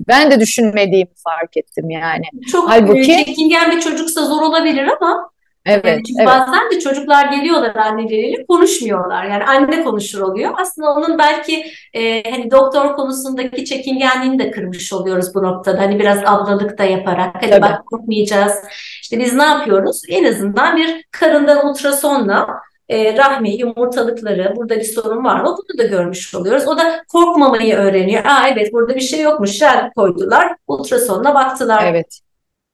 ben 0.08 0.32
de 0.32 0.40
düşünmediğimi 0.40 1.12
fark 1.24 1.58
ettim 1.58 1.90
yani. 1.90 2.24
Çok 2.52 2.70
Halbuki, 2.70 3.26
çekingen 3.26 3.72
bir 3.72 3.82
çocuksa 3.82 4.26
zor 4.26 4.42
olabilir 4.42 4.88
ama 5.02 5.32
Evet, 5.66 5.86
yani 5.86 6.04
çünkü 6.04 6.22
evet. 6.22 6.28
bazen 6.28 6.72
de 6.72 6.80
çocuklar 6.80 7.26
geliyorlar 7.26 7.76
anneleriyle 7.76 8.46
konuşmuyorlar. 8.46 9.26
Yani 9.26 9.44
anne 9.44 9.84
konuşur 9.84 10.22
oluyor. 10.22 10.54
Aslında 10.58 10.92
onun 10.92 11.18
belki 11.18 11.66
e, 11.94 12.32
hani 12.32 12.52
doktor 12.52 12.96
konusundaki 12.96 13.66
çekingenliğini 13.66 14.40
de 14.40 14.52
kırmış 14.52 14.94
oluyoruz 14.94 15.36
bu 15.36 15.44
noktada. 15.44 15.82
Hani 15.82 16.00
biraz 16.00 16.20
ablalık 16.26 16.78
da 16.78 16.84
yaparak. 16.84 17.36
Hani 17.36 17.52
Tabii. 17.52 17.62
bak 17.62 17.86
korkmayacağız. 17.86 18.54
İşte 19.02 19.20
biz 19.20 19.34
ne 19.34 19.44
yapıyoruz? 19.44 20.02
En 20.10 20.24
azından 20.24 20.78
bir 20.78 21.06
karından 21.12 21.70
ultrasonla 21.70 22.48
e, 22.90 23.18
rahmi, 23.18 23.50
yumurtalıkları, 23.50 24.54
burada 24.56 24.76
bir 24.76 24.84
sorun 24.84 25.24
var 25.24 25.40
mı? 25.42 25.56
Bunu 25.58 25.78
da 25.78 25.84
görmüş 25.84 26.36
oluyoruz. 26.36 26.68
O 26.68 26.78
da 26.78 27.04
korkmamayı 27.08 27.76
öğreniyor. 27.76 28.26
Aa 28.26 28.48
evet 28.48 28.74
burada 28.74 28.96
bir 28.96 29.02
şey 29.02 29.22
yokmuş. 29.22 29.52
Şer 29.52 29.94
koydular, 29.94 30.56
ultrasonla 30.68 31.36
baktılar 31.36 31.84
evet. 31.86 32.20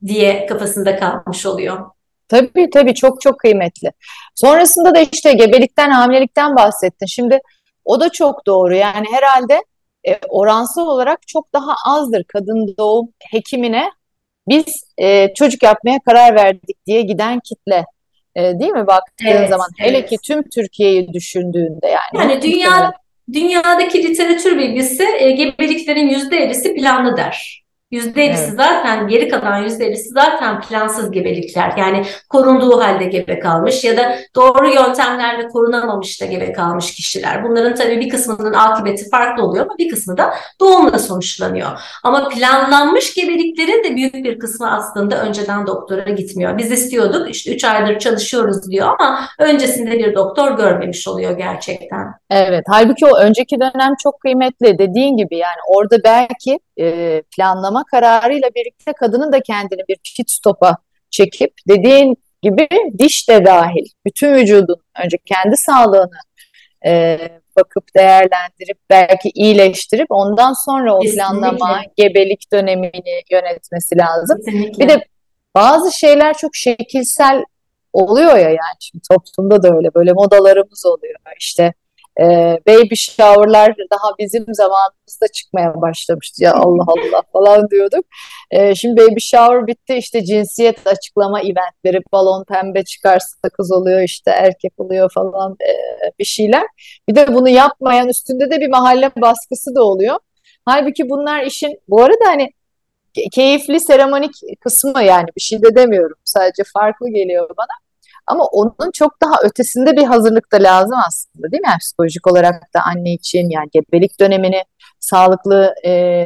diye 0.06 0.46
kafasında 0.46 1.00
kalmış 1.00 1.46
oluyor. 1.46 1.95
Tabii 2.28 2.70
tabii 2.70 2.94
çok 2.94 3.22
çok 3.22 3.40
kıymetli. 3.40 3.92
Sonrasında 4.36 4.96
da 4.96 5.00
işte 5.00 5.34
gebelikten, 5.34 5.92
hamilelikten 5.92 6.56
bahsettin. 6.56 7.06
Şimdi 7.06 7.40
o 7.86 8.00
da 8.00 8.10
çok 8.10 8.46
doğru. 8.46 8.76
Yani 8.76 9.06
herhalde 9.12 9.64
e, 10.08 10.20
oransal 10.30 10.88
olarak 10.88 11.28
çok 11.28 11.54
daha 11.54 11.76
azdır 11.86 12.24
kadın 12.24 12.76
doğum 12.78 13.10
hekimine 13.32 13.90
biz 14.48 14.66
e, 14.98 15.34
çocuk 15.34 15.64
yapmaya 15.64 16.00
karar 16.06 16.36
verdik 16.36 16.86
diye 16.88 17.02
giden 17.02 17.40
kitle. 17.40 17.86
E, 18.36 18.60
değil 18.60 18.72
mi 18.72 18.88
baktığın 18.88 19.26
evet, 19.28 19.50
zaman? 19.50 19.68
Evet. 19.80 19.92
Hele 19.92 20.06
ki 20.06 20.18
tüm 20.24 20.50
Türkiye'yi 20.50 21.14
düşündüğünde 21.14 21.88
yani. 21.88 22.32
Yani 22.32 22.42
dünya 22.42 22.94
dünyadaki 23.34 24.04
literatür 24.04 24.58
bilgisi 24.58 25.04
e, 25.20 25.32
gebeliklerin 25.32 26.08
yüzde 26.08 26.36
50'si 26.36 26.76
planlı 26.76 27.18
der. 27.18 27.65
%50'si 27.92 28.20
evet. 28.20 28.54
zaten 28.58 29.08
geri 29.08 29.30
kalan 29.30 29.64
%50'si 29.64 30.10
zaten 30.14 30.62
plansız 30.62 31.12
gebelikler. 31.12 31.74
Yani 31.78 32.06
korunduğu 32.30 32.82
halde 32.82 33.06
gebe 33.06 33.40
kalmış 33.40 33.84
ya 33.84 33.98
da 33.98 34.16
doğru 34.36 34.70
yöntemlerle 34.70 35.48
korunamamış 35.48 36.22
da 36.22 36.26
gebe 36.26 36.54
kalmış 36.54 36.94
kişiler. 36.96 37.44
Bunların 37.44 37.76
tabii 37.76 38.00
bir 38.00 38.10
kısmının 38.10 38.54
akıbeti 38.54 39.10
farklı 39.10 39.44
oluyor 39.44 39.66
ama 39.66 39.78
bir 39.78 39.90
kısmı 39.90 40.18
da 40.18 40.34
doğumla 40.60 41.00
sonuçlanıyor. 41.00 41.70
Ama 42.04 42.30
planlanmış 42.30 43.14
gebeliklerin 43.14 43.84
de 43.84 43.96
büyük 43.96 44.14
bir 44.14 44.40
kısmı 44.40 44.72
aslında 44.72 45.22
önceden 45.22 45.68
doktora 45.68 46.10
gitmiyor. 46.10 46.58
Biz 46.58 46.72
istiyorduk 46.72 47.30
işte 47.30 47.56
3 47.56 47.64
aydır 47.64 48.00
çalışıyoruz 48.00 48.72
diyor 48.72 48.88
ama 49.00 49.20
öncesinde 49.40 49.92
bir 49.92 50.16
doktor 50.16 50.58
görmemiş 50.58 51.08
oluyor 51.08 51.38
gerçekten. 51.38 52.14
Evet 52.30 52.64
halbuki 52.68 53.06
o 53.06 53.18
önceki 53.18 53.60
dönem 53.60 53.94
çok 54.04 54.22
kıymetli 54.22 54.78
dediğin 54.80 55.18
gibi 55.18 55.38
yani 55.38 55.60
orada 55.68 56.04
belki 56.04 56.60
e, 56.80 57.22
planlama 57.36 57.84
kararıyla 57.92 58.50
birlikte 58.56 58.94
kadının 58.94 59.32
da 59.32 59.42
kendini 59.42 59.82
bir 59.90 59.98
pit 60.18 60.32
stopa 60.32 60.78
çekip 61.10 61.54
dediğin 61.68 62.18
gibi 62.42 62.68
diş 62.98 63.30
de 63.30 63.46
dahil 63.46 63.86
bütün 64.06 64.34
vücudun 64.34 64.82
önce 65.04 65.18
kendi 65.26 65.58
sağlığını 65.58 66.20
e, 66.86 67.20
bakıp 67.56 67.96
değerlendirip 67.96 68.78
belki 68.90 69.30
iyileştirip 69.34 70.08
ondan 70.10 70.54
sonra 70.66 70.96
o 70.96 71.00
Kesinlikle. 71.00 71.24
planlama 71.24 71.82
gebelik 71.98 72.52
dönemini 72.54 73.22
yönetmesi 73.32 73.98
lazım. 73.98 74.38
Kesinlikle. 74.46 74.84
Bir 74.84 74.90
de 74.90 75.06
bazı 75.56 76.00
şeyler 76.00 76.38
çok 76.38 76.56
şekilsel 76.56 77.44
oluyor 77.94 78.36
ya 78.36 78.50
yani 78.50 78.78
şimdi 78.80 79.02
toplumda 79.12 79.64
da 79.64 79.76
öyle 79.76 79.94
böyle 79.94 80.14
modalarımız 80.14 80.86
oluyor 80.86 81.16
işte 81.40 81.74
e, 82.20 82.26
baby 82.68 82.96
shower'lar 82.96 83.76
daha 83.92 84.18
bizim 84.20 84.46
zamanımızda 84.54 85.28
çıkmaya 85.34 85.82
başlamıştı. 85.82 86.44
Ya 86.44 86.54
Allah 86.54 86.84
Allah 86.88 87.22
falan 87.34 87.70
diyorduk. 87.70 88.06
E, 88.52 88.76
şimdi 88.76 89.02
baby 89.02 89.20
shower 89.20 89.68
bitti 89.68 89.94
işte 89.94 90.26
cinsiyet 90.26 90.88
açıklama 90.88 91.42
eventleri 91.42 92.00
balon 92.14 92.44
pembe 92.44 92.84
çıkarsa 92.84 93.50
kız 93.58 93.72
oluyor 93.72 94.02
işte 94.02 94.32
erkek 94.32 94.74
oluyor 94.78 95.12
falan 95.14 95.52
e, 95.52 95.72
bir 96.20 96.26
şeyler. 96.26 96.64
Bir 97.10 97.16
de 97.16 97.34
bunu 97.34 97.50
yapmayan 97.50 98.10
üstünde 98.10 98.52
de 98.52 98.62
bir 98.62 98.70
mahalle 98.70 99.12
baskısı 99.22 99.76
da 99.76 99.84
oluyor. 99.84 100.16
Halbuki 100.66 101.10
bunlar 101.10 101.44
işin 101.44 101.80
bu 101.88 102.04
arada 102.04 102.26
hani 102.26 102.50
keyifli 103.32 103.80
seremonik 103.80 104.32
kısmı 104.62 105.04
yani 105.04 105.28
bir 105.36 105.42
şey 105.42 105.62
de 105.62 105.76
demiyorum. 105.76 106.18
Sadece 106.24 106.64
farklı 106.74 107.10
geliyor 107.10 107.50
bana. 107.58 107.85
Ama 108.28 108.44
onun 108.44 108.92
çok 108.94 109.22
daha 109.22 109.36
ötesinde 109.44 109.98
bir 109.98 110.04
hazırlık 110.04 110.52
da 110.52 110.58
lazım 110.58 110.98
aslında 111.08 111.52
değil 111.52 111.62
mi? 111.62 111.68
Yani 111.68 111.80
psikolojik 111.80 112.28
olarak 112.28 112.74
da 112.76 112.82
anne 112.82 113.14
için 113.14 113.50
yani 113.50 113.70
gebelik 113.72 114.20
dönemini 114.20 114.64
sağlıklı 115.00 115.74
e, 115.86 116.22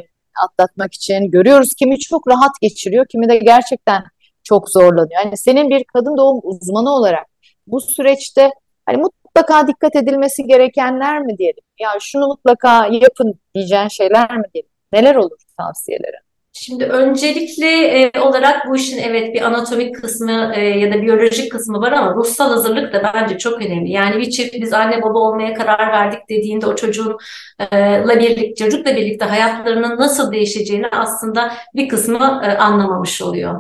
atlatmak 0.46 0.94
için 0.94 1.32
görüyoruz. 1.32 1.74
Kimi 1.80 2.00
çok 2.00 2.28
rahat 2.28 2.52
geçiriyor, 2.62 3.06
kimi 3.12 3.30
de 3.30 3.38
gerçekten 3.38 4.04
çok 4.44 4.70
zorlanıyor. 4.70 5.24
Yani 5.26 5.38
senin 5.38 5.70
bir 5.70 5.84
kadın 5.84 6.18
doğum 6.18 6.40
uzmanı 6.44 6.90
olarak 6.90 7.26
bu 7.68 7.82
süreçte 7.82 8.52
hani 8.86 8.98
mutlaka 8.98 9.68
dikkat 9.68 9.96
edilmesi 9.96 10.44
gerekenler 10.44 11.22
mi 11.22 11.38
diyelim? 11.38 11.64
Ya 11.80 11.90
şunu 12.00 12.28
mutlaka 12.28 12.88
yapın 12.88 13.40
diyeceğin 13.56 13.88
şeyler 13.88 14.38
mi 14.38 14.44
diyelim? 14.54 14.72
Neler 14.94 15.16
olur 15.16 15.38
tavsiyelerin? 15.58 16.29
Şimdi 16.54 16.86
öncelikli 16.86 17.66
e, 17.66 18.20
olarak 18.20 18.68
bu 18.68 18.76
işin 18.76 18.98
evet 18.98 19.34
bir 19.34 19.42
anatomik 19.42 19.96
kısmı 20.02 20.52
e, 20.56 20.62
ya 20.62 20.94
da 20.94 21.02
biyolojik 21.02 21.52
kısmı 21.52 21.82
var 21.82 21.92
ama 21.92 22.16
ruhsal 22.16 22.50
hazırlık 22.50 22.94
da 22.94 23.12
bence 23.16 23.38
çok 23.38 23.62
önemli. 23.62 23.92
Yani 23.92 24.18
bir 24.18 24.30
çift 24.30 24.54
biz 24.54 24.74
anne 24.74 25.02
baba 25.02 25.20
olmaya 25.20 25.54
karar 25.54 25.92
verdik 25.92 26.20
dediğinde 26.30 26.66
o 26.68 26.76
çocuğunla 26.76 27.18
e, 28.14 28.20
birlikte, 28.20 28.56
çocukla 28.66 28.96
birlikte 28.96 29.26
hayatlarının 29.26 29.98
nasıl 29.98 30.32
değişeceğini 30.32 30.88
aslında 30.92 31.54
bir 31.76 31.90
kısmı 31.90 32.42
e, 32.46 32.58
anlamamış 32.58 33.22
oluyor. 33.22 33.60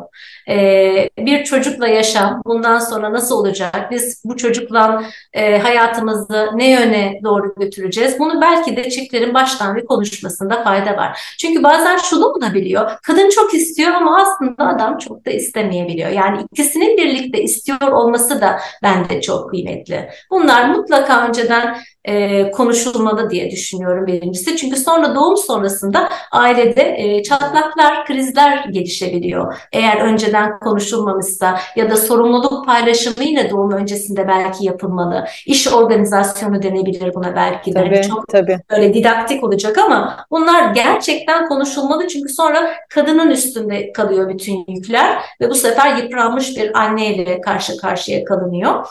E, 0.49 1.09
bir 1.17 1.43
çocukla 1.43 1.87
yaşam 1.87 2.41
bundan 2.45 2.79
sonra 2.79 3.13
nasıl 3.13 3.35
olacak? 3.35 3.91
Biz 3.91 4.21
bu 4.25 4.37
çocukla 4.37 5.03
e, 5.33 5.57
hayatımızı 5.59 6.49
ne 6.55 6.71
yöne 6.71 7.19
doğru 7.23 7.53
götüreceğiz? 7.57 8.19
Bunu 8.19 8.41
belki 8.41 8.75
de 8.75 8.89
çiftlerin 8.89 9.33
baştan 9.33 9.75
bir 9.75 9.85
konuşmasında 9.85 10.63
fayda 10.63 10.97
var. 10.97 11.19
Çünkü 11.39 11.63
bazen 11.63 11.97
şunu 11.97 12.33
olabiliyor. 12.79 12.99
Kadın 13.03 13.29
çok 13.29 13.53
istiyor 13.53 13.91
ama 13.91 14.17
aslında 14.21 14.67
adam 14.67 14.97
çok 14.97 15.25
da 15.25 15.31
istemeyebiliyor. 15.31 16.09
Yani 16.09 16.41
ikisinin 16.51 16.97
birlikte 16.97 17.43
istiyor 17.43 17.91
olması 17.91 18.41
da 18.41 18.59
bence 18.83 19.21
çok 19.21 19.49
kıymetli. 19.49 20.09
Bunlar 20.31 20.69
mutlaka 20.69 21.27
önceden 21.27 21.77
e, 22.05 22.51
konuşulmalı 22.51 23.29
diye 23.29 23.51
düşünüyorum 23.51 24.07
birincisi. 24.07 24.55
Çünkü 24.55 24.77
sonra 24.77 25.15
doğum 25.15 25.37
sonrasında 25.37 26.09
ailede 26.31 26.95
e, 26.97 27.23
çatlaklar, 27.23 28.05
krizler 28.05 28.65
gelişebiliyor. 28.65 29.55
Eğer 29.71 29.97
önceden 29.97 30.59
konuşulmamışsa 30.59 31.59
ya 31.75 31.91
da 31.91 31.97
sorumluluk 31.97 32.65
paylaşımıyla 32.65 33.49
doğum 33.49 33.71
öncesinde 33.71 34.27
belki 34.27 34.65
yapılmalı. 34.65 35.25
İş 35.45 35.67
organizasyonu 35.67 36.63
denebilir 36.63 37.13
buna 37.13 37.35
belki. 37.35 37.73
Tabii, 37.73 38.01
Çok 38.01 38.27
tabii. 38.27 38.59
böyle 38.71 38.93
didaktik 38.93 39.43
olacak 39.43 39.77
ama 39.77 40.25
bunlar 40.31 40.73
gerçekten 40.73 41.47
konuşulmalı 41.47 42.07
çünkü 42.07 42.33
sonra 42.33 42.73
kadının 42.89 43.31
üstünde 43.31 43.93
kalıyor 43.93 44.29
bütün 44.29 44.65
yükler 44.67 45.21
ve 45.41 45.49
bu 45.49 45.55
sefer 45.55 45.95
yıpranmış 45.95 46.57
bir 46.57 46.79
anneyle 46.79 47.41
karşı 47.41 47.77
karşıya 47.77 48.23
kalınıyor. 48.25 48.85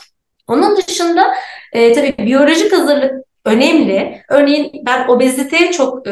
Onun 0.49 0.77
dışında 0.77 1.35
e, 1.73 1.93
tabii 1.93 2.15
biyolojik 2.19 2.73
hazırlık 2.73 3.29
önemli. 3.45 4.23
Örneğin 4.29 4.73
ben 4.87 5.09
obeziteye 5.09 5.73
çok 5.73 6.07
e, 6.07 6.11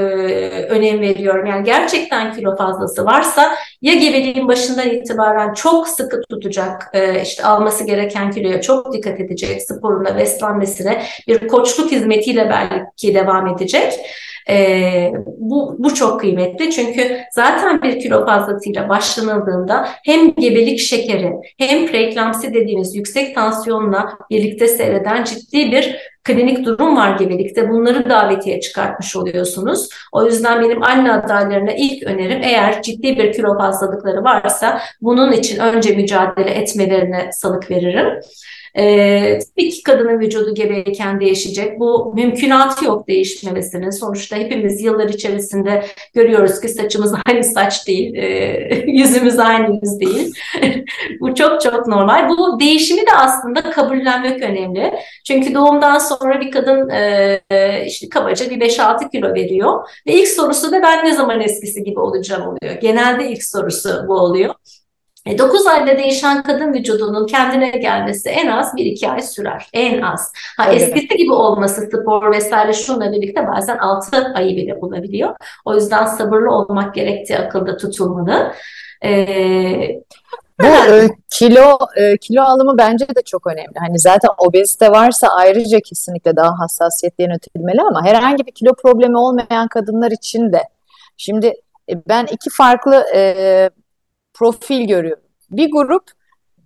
önem 0.69 1.01
veriyorum. 1.01 1.47
Yani 1.47 1.65
gerçekten 1.65 2.35
kilo 2.35 2.57
fazlası 2.57 3.05
varsa 3.05 3.55
ya 3.83 3.95
gebeliğin 3.95 4.49
başından 4.49 4.91
itibaren 4.91 5.55
çok 5.55 5.89
sıkı 5.89 6.21
tutacak, 6.31 6.91
e, 6.93 7.23
işte 7.23 7.45
alması 7.45 7.85
gereken 7.87 8.31
kiloya 8.31 8.61
çok 8.61 8.93
dikkat 8.93 9.21
edecek, 9.21 9.63
sporuna, 9.63 10.19
beslenmesine 10.19 11.03
bir 11.29 11.49
koçluk 11.49 11.93
hizmetiyle 11.93 12.51
belki 12.51 13.15
devam 13.15 13.47
edecek. 13.47 13.93
E, 14.49 15.13
bu, 15.27 15.77
bu 15.79 15.95
çok 15.95 16.21
kıymetli 16.21 16.71
çünkü 16.71 17.19
zaten 17.33 17.83
bir 17.83 18.01
kilo 18.01 18.27
fazlasıyla 18.27 18.89
başlanıldığında 18.89 19.89
hem 20.05 20.35
gebelik 20.35 20.79
şekeri 20.79 21.33
hem 21.59 21.87
preeklamsi 21.87 22.55
dediğimiz 22.55 22.97
yüksek 22.97 23.35
tansiyonla 23.35 24.19
birlikte 24.31 24.69
seyreden 24.69 25.25
ciddi 25.25 25.73
bir 25.73 25.97
klinik 26.27 26.67
durum 26.67 26.97
var 26.97 27.19
gebelikte. 27.19 27.71
Bunları 27.71 28.11
davetiye 28.11 28.61
çıkartmış 28.61 29.17
oluyorsunuz. 29.17 29.89
O 30.13 30.27
yüzden 30.27 30.61
benim 30.61 30.83
anne 30.83 31.13
adaylarına 31.13 31.73
ilk 31.73 32.03
önerim 32.03 32.43
eğer 32.43 32.83
ciddi 32.83 33.19
bir 33.19 33.33
kilo 33.33 33.59
fazlalıkları 33.59 34.25
varsa 34.25 34.81
bunun 35.01 35.33
için 35.33 35.59
önce 35.59 35.95
mücadele 35.95 36.51
etmelerine 36.51 37.31
salık 37.33 37.71
veririm. 37.71 38.21
Ee, 38.79 39.39
tabii 39.39 39.71
ki 39.71 39.83
kadının 39.83 40.21
vücudu 40.21 40.55
gebeyken 40.55 41.21
değişecek. 41.21 41.81
Bu 41.81 42.13
mümkünatı 42.15 42.85
yok 42.85 43.09
değişmemesinin. 43.09 43.91
Sonuçta 43.91 44.37
hepimiz 44.37 44.83
yıllar 44.83 45.09
içerisinde 45.09 45.87
görüyoruz 46.15 46.61
ki 46.61 46.69
saçımız 46.69 47.15
aynı 47.27 47.45
saç 47.45 47.87
değil, 47.89 48.15
e, 48.15 48.85
yüzümüz 48.87 49.39
aynı 49.39 49.81
yüz 49.83 50.01
değil. 50.01 50.35
Bu 51.21 51.35
çok 51.35 51.61
çok 51.61 51.87
normal. 51.87 52.29
Bu 52.29 52.61
değişimi 52.61 53.01
de 53.01 53.13
aslında 53.17 53.63
kabullenmek 53.63 54.43
önemli. 54.43 54.95
Çünkü 55.27 55.55
doğumdan 55.55 55.99
sonra 55.99 56.41
bir 56.41 56.51
kadın 56.51 56.89
e, 56.89 57.85
işte 57.87 58.09
kabaca 58.09 58.51
bir 58.51 58.61
5-6 58.61 59.11
kilo 59.11 59.35
veriyor. 59.35 59.89
Ve 60.07 60.13
ilk 60.13 60.29
sorusu 60.29 60.73
da 60.73 60.83
ben 60.83 61.05
ne 61.05 61.13
zaman 61.13 61.41
eskisi 61.41 61.85
gibi 61.85 62.01
olacağım 62.01 62.43
oluyor. 62.43 62.81
Genelde 62.81 63.29
ilk 63.29 63.45
sorusu 63.45 64.05
bu 64.09 64.15
oluyor. 64.15 64.55
9 65.39 65.67
e, 65.67 65.71
ayda 65.71 65.99
değişen 65.99 66.43
kadın 66.43 66.75
vücudunun 66.75 67.27
kendine 67.27 67.71
gelmesi 67.71 68.29
en 68.29 68.47
az 68.47 68.75
1-2 68.75 69.11
ay 69.11 69.23
sürer. 69.23 69.69
En 69.73 70.03
az. 70.03 70.33
Ha, 70.57 70.65
evet. 70.69 70.83
Eskisi 70.83 71.17
gibi 71.17 71.33
olması 71.33 71.81
spor 71.81 72.33
vesaire 72.33 72.73
şunla 72.73 73.13
birlikte 73.13 73.47
bazen 73.47 73.79
6 73.79 74.33
ayı 74.35 74.57
bile 74.57 74.81
bulabiliyor. 74.81 75.37
O 75.65 75.75
yüzden 75.75 76.07
sabırlı 76.07 76.51
olmak 76.51 76.95
gerektiği 76.95 77.39
akılda 77.39 77.77
tutulmalı. 77.77 78.53
Ee, 79.05 80.01
bu 80.61 80.67
e, 80.67 81.09
kilo 81.31 81.79
e, 81.97 82.17
kilo 82.17 82.43
alımı 82.43 82.79
bence 82.79 83.09
de 83.09 83.23
çok 83.27 83.47
önemli. 83.47 83.79
Hani 83.79 83.99
zaten 83.99 84.31
obezite 84.39 84.91
varsa 84.91 85.29
ayrıca 85.29 85.81
kesinlikle 85.81 86.37
daha 86.37 86.59
hassasiyetli 86.59 87.25
yönetilmeli 87.25 87.81
ama 87.83 88.05
herhangi 88.05 88.47
bir 88.47 88.53
kilo 88.53 88.75
problemi 88.75 89.19
olmayan 89.19 89.69
kadınlar 89.69 90.11
için 90.11 90.53
de. 90.53 90.63
Şimdi 91.17 91.47
e, 91.91 92.09
ben 92.09 92.27
iki 92.33 92.51
farklı 92.51 93.05
e, 93.15 93.71
profil 94.39 94.87
görüyorum. 94.87 95.23
Bir 95.51 95.71
grup 95.71 96.05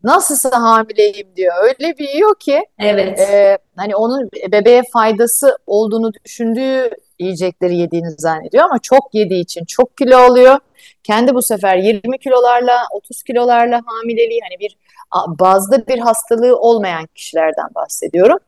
nasılsa 0.04 0.50
hamileyim 0.62 1.36
diyor. 1.36 1.54
Öyle 1.62 1.98
bir 1.98 2.08
yiyor 2.08 2.34
ki 2.40 2.66
evet. 2.78 3.20
e, 3.20 3.58
hani 3.76 3.96
onun 3.96 4.30
bebeğe 4.52 4.82
faydası 4.92 5.58
olduğunu 5.66 6.12
düşündüğü 6.24 6.90
yiyecekleri 7.20 7.76
yediğini 7.76 8.10
zannediyor 8.10 8.64
ama 8.64 8.78
çok 8.78 9.14
yediği 9.14 9.42
için 9.42 9.64
çok 9.64 9.96
kilo 9.96 10.16
alıyor. 10.16 10.58
Kendi 11.02 11.34
bu 11.34 11.42
sefer 11.42 11.76
20 11.76 12.18
kilolarla 12.18 12.82
30 12.92 13.22
kilolarla 13.22 13.82
hamileliği 13.86 14.40
hani 14.42 14.60
bir 14.60 14.76
bazda 15.26 15.86
bir 15.86 15.98
hastalığı 15.98 16.56
olmayan 16.56 17.06
kişilerden 17.06 17.68
bahsediyorum. 17.74 18.38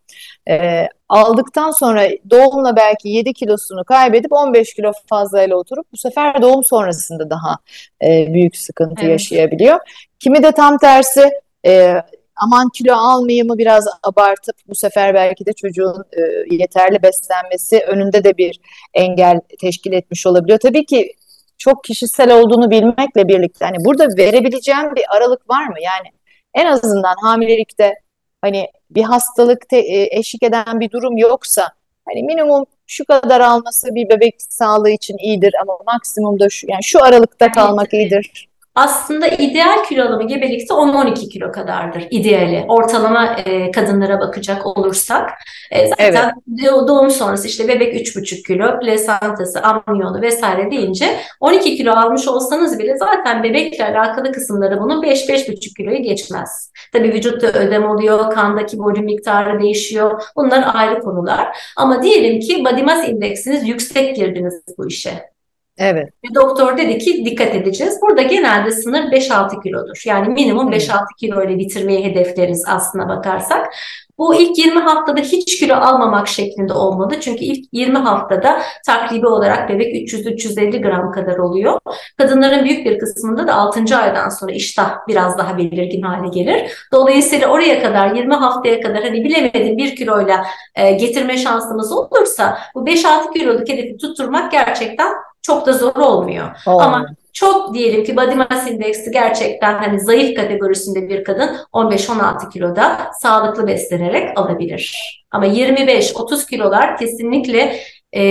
E, 0.50 0.88
aldıktan 1.08 1.70
sonra 1.70 2.08
doğumla 2.30 2.76
belki 2.76 3.08
7 3.08 3.32
kilosunu 3.32 3.84
kaybedip 3.84 4.32
15 4.32 4.74
kilo 4.74 4.92
fazlayla 5.08 5.56
oturup 5.56 5.86
bu 5.92 5.96
sefer 5.96 6.42
doğum 6.42 6.64
sonrasında 6.64 7.30
daha 7.30 7.58
e, 8.02 8.34
büyük 8.34 8.56
sıkıntı 8.56 9.02
evet. 9.02 9.10
yaşayabiliyor. 9.10 9.78
Kimi 10.18 10.42
de 10.42 10.52
tam 10.52 10.78
tersi 10.78 11.30
e, 11.66 12.02
aman 12.44 12.68
kilo 12.68 12.94
almayayımı 12.94 13.58
biraz 13.58 13.84
abartıp 14.02 14.56
bu 14.68 14.74
sefer 14.74 15.14
belki 15.14 15.46
de 15.46 15.52
çocuğun 15.52 16.04
e, 16.12 16.20
yeterli 16.54 17.02
beslenmesi 17.02 17.80
önünde 17.80 18.24
de 18.24 18.36
bir 18.36 18.60
engel 18.94 19.40
teşkil 19.60 19.92
etmiş 19.92 20.26
olabiliyor. 20.26 20.58
Tabii 20.58 20.86
ki 20.86 21.12
çok 21.58 21.84
kişisel 21.84 22.40
olduğunu 22.40 22.70
bilmekle 22.70 23.28
birlikte 23.28 23.64
hani 23.64 23.76
burada 23.84 24.06
verebileceğim 24.16 24.94
bir 24.96 25.16
aralık 25.16 25.50
var 25.50 25.66
mı? 25.66 25.76
Yani 25.82 26.08
en 26.54 26.66
azından 26.66 27.14
hamilelikte 27.22 27.94
hani 28.40 28.66
bir 28.90 29.02
hastalık 29.02 29.68
te, 29.68 29.78
e, 29.78 30.18
eşlik 30.18 30.42
eden 30.42 30.80
bir 30.80 30.90
durum 30.90 31.16
yoksa 31.16 31.68
hani 32.08 32.22
minimum 32.22 32.64
şu 32.86 33.04
kadar 33.04 33.40
alması 33.40 33.94
bir 33.94 34.08
bebek 34.08 34.34
sağlığı 34.38 34.90
için 34.90 35.16
iyidir 35.18 35.54
ama 35.62 35.78
maksimum 35.86 36.40
da 36.40 36.48
şu 36.48 36.66
yani 36.70 36.84
şu 36.84 37.04
aralıkta 37.04 37.52
kalmak 37.52 37.92
iyidir 37.92 38.51
aslında 38.74 39.26
ideal 39.26 39.84
kilo 39.88 40.04
alımı 40.04 40.28
gebelikte 40.28 40.74
10-12 40.74 41.28
kilo 41.28 41.52
kadardır 41.52 42.06
ideali. 42.10 42.64
Ortalama 42.68 43.36
e, 43.44 43.70
kadınlara 43.70 44.20
bakacak 44.20 44.66
olursak. 44.66 45.30
E, 45.70 45.88
zaten 45.88 46.32
evet. 46.48 46.88
doğum 46.88 47.10
sonrası 47.10 47.48
işte 47.48 47.68
bebek 47.68 47.94
3,5 47.94 48.46
kilo, 48.46 48.80
plasantası, 48.80 49.62
amniyonu 49.62 50.22
vesaire 50.22 50.70
deyince 50.70 51.06
12 51.40 51.76
kilo 51.76 51.92
almış 51.92 52.28
olsanız 52.28 52.78
bile 52.78 52.96
zaten 52.96 53.42
bebekle 53.42 53.84
alakalı 53.84 54.32
kısımları 54.32 54.80
bunun 54.80 55.02
5-5,5 55.02 55.76
kiloyu 55.76 56.02
geçmez. 56.02 56.72
Tabii 56.92 57.12
vücutta 57.12 57.46
ödem 57.46 57.90
oluyor, 57.90 58.30
kandaki 58.30 58.78
volüm 58.78 59.04
miktarı 59.04 59.60
değişiyor. 59.60 60.22
Bunlar 60.36 60.70
ayrı 60.74 61.00
konular. 61.00 61.56
Ama 61.76 62.02
diyelim 62.02 62.40
ki 62.40 62.64
body 62.64 62.82
mass 62.82 63.08
indeksiniz 63.08 63.68
yüksek 63.68 64.16
girdiniz 64.16 64.62
bu 64.78 64.88
işe. 64.88 65.31
Evet. 65.78 66.08
Ve 66.24 66.34
doktor 66.34 66.78
dedi 66.78 66.98
ki 66.98 67.24
dikkat 67.24 67.54
edeceğiz. 67.54 67.98
Burada 68.02 68.22
genelde 68.22 68.70
sınır 68.70 69.02
5-6 69.02 69.62
kilodur. 69.62 70.02
Yani 70.06 70.28
minimum 70.28 70.72
5-6 70.72 71.04
kilo 71.20 71.44
ile 71.44 71.58
bitirmeyi 71.58 72.04
hedefleriz 72.04 72.64
aslına 72.68 73.08
bakarsak. 73.08 73.74
Bu 74.18 74.34
ilk 74.34 74.58
20 74.58 74.80
haftada 74.80 75.20
hiç 75.20 75.60
kilo 75.60 75.74
almamak 75.74 76.28
şeklinde 76.28 76.72
olmalı. 76.72 77.20
Çünkü 77.20 77.44
ilk 77.44 77.64
20 77.72 77.98
haftada 77.98 78.62
takribi 78.86 79.26
olarak 79.26 79.68
bebek 79.68 80.12
300-350 80.12 80.82
gram 80.82 81.12
kadar 81.12 81.38
oluyor. 81.38 81.78
Kadınların 82.18 82.64
büyük 82.64 82.86
bir 82.86 82.98
kısmında 82.98 83.46
da 83.46 83.54
6. 83.54 83.96
aydan 83.96 84.28
sonra 84.28 84.52
iştah 84.52 84.98
biraz 85.08 85.38
daha 85.38 85.58
belirgin 85.58 86.02
hale 86.02 86.28
gelir. 86.28 86.70
Dolayısıyla 86.92 87.48
oraya 87.48 87.82
kadar 87.82 88.14
20 88.14 88.34
haftaya 88.34 88.80
kadar 88.80 89.02
hani 89.02 89.24
bilemedim 89.24 89.76
1 89.76 89.96
kiloyla 89.96 90.44
e, 90.74 90.92
getirme 90.92 91.36
şansımız 91.36 91.92
olursa 91.92 92.58
bu 92.74 92.84
5-6 92.86 93.32
kiloluk 93.32 93.68
hedefi 93.68 93.96
tutturmak 93.96 94.52
gerçekten 94.52 95.12
çok 95.42 95.66
da 95.66 95.72
zor 95.72 95.96
olmuyor. 95.96 96.48
Oh. 96.66 96.82
Ama 96.82 97.06
çok 97.32 97.74
diyelim 97.74 98.04
ki 98.04 98.16
body 98.16 98.34
mass 98.34 98.70
indeksi 98.70 99.10
gerçekten 99.10 99.78
hani 99.78 100.00
zayıf 100.00 100.36
kategorisinde 100.36 101.08
bir 101.08 101.24
kadın 101.24 101.56
15-16 101.72 102.50
kiloda 102.50 103.10
sağlıklı 103.20 103.66
beslenerek 103.66 104.38
alabilir. 104.38 104.96
Ama 105.30 105.46
25-30 105.46 106.50
kilolar 106.50 106.96
kesinlikle 106.96 107.76
e, 108.14 108.22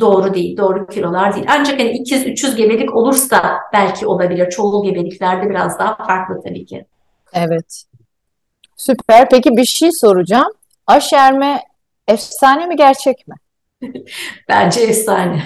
doğru 0.00 0.34
değil, 0.34 0.56
doğru 0.56 0.86
kilolar 0.86 1.34
değil. 1.34 1.46
Ancak 1.50 1.80
hani 1.80 1.90
200-300 1.90 2.56
gebelik 2.56 2.96
olursa 2.96 3.58
belki 3.72 4.06
olabilir. 4.06 4.50
Çoğul 4.50 4.84
gebeliklerde 4.84 5.50
biraz 5.50 5.78
daha 5.78 5.96
farklı 5.96 6.40
tabii 6.44 6.66
ki. 6.66 6.86
Evet. 7.32 7.84
Süper. 8.76 9.28
Peki 9.28 9.56
bir 9.56 9.64
şey 9.64 9.92
soracağım. 9.92 10.52
Aşerme 10.86 11.60
efsane 12.08 12.66
mi 12.66 12.76
gerçek 12.76 13.28
mi? 13.28 13.34
Bence 14.48 14.80
efsane. 14.80 15.42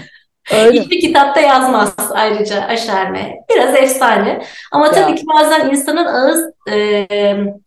Öyle. 0.54 0.80
Hiçbir 0.80 1.00
kitapta 1.00 1.40
yazmaz 1.40 1.94
ayrıca 2.14 2.60
aşerme. 2.60 3.34
Biraz 3.50 3.74
efsane. 3.74 4.42
Ama 4.72 4.90
tabii 4.90 5.10
ya. 5.10 5.14
ki 5.16 5.24
bazen 5.26 5.70
insanın 5.70 6.04
ağız 6.04 6.50
e, 6.70 7.06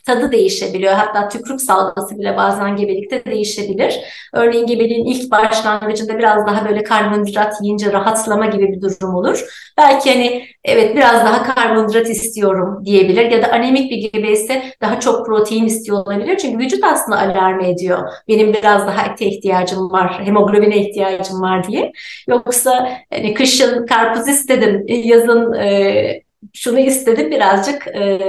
tadı 0.06 0.32
değişebiliyor. 0.32 0.94
Hatta 0.94 1.30
tükürük 1.30 1.62
salgısı 1.62 2.18
bile 2.18 2.38
bazen 2.38 2.76
gebelikte 2.76 3.26
değişebilir. 3.26 4.00
Örneğin 4.34 4.66
gebeliğin 4.66 5.06
ilk 5.06 5.32
başlangıcında 5.32 6.18
biraz 6.18 6.48
daha 6.48 6.70
böyle 6.70 6.84
karbonhidrat 6.84 7.56
yiyince 7.62 7.92
rahatlama 7.92 8.46
gibi 8.46 8.68
bir 8.68 8.82
durum 8.82 9.16
olur. 9.16 9.46
Belki 9.78 10.14
hani 10.14 10.46
evet 10.64 10.96
biraz 10.96 11.26
daha 11.26 11.56
karbonhidrat 11.56 12.10
istiyorum 12.10 12.82
diyebilir 12.86 13.32
ya 13.32 13.42
da 13.42 13.52
anemik 13.52 13.92
bir 13.92 14.12
gebe 14.12 14.32
ise 14.32 14.64
daha 14.82 15.00
çok 15.00 15.26
protein 15.26 15.66
istiyor 15.66 15.98
olabilir. 15.98 16.38
Çünkü 16.38 16.58
vücut 16.58 16.84
aslında 16.84 17.20
alarm 17.20 17.60
ediyor. 17.60 18.10
Benim 18.28 18.54
biraz 18.54 18.88
daha 18.88 19.06
ete 19.06 19.26
ihtiyacım 19.26 19.92
var, 19.92 20.26
hemoglobine 20.26 20.78
ihtiyacım 20.78 21.42
var 21.42 21.68
diye. 21.68 21.92
Yoksa 22.28 22.73
hani 23.14 23.34
kışın 23.34 23.86
karpuz 23.86 24.28
istedim, 24.28 24.86
yazın 24.88 25.54
e, 25.54 26.22
şunu 26.54 26.80
istedim 26.80 27.32
birazcık 27.32 27.88
e, 27.88 28.20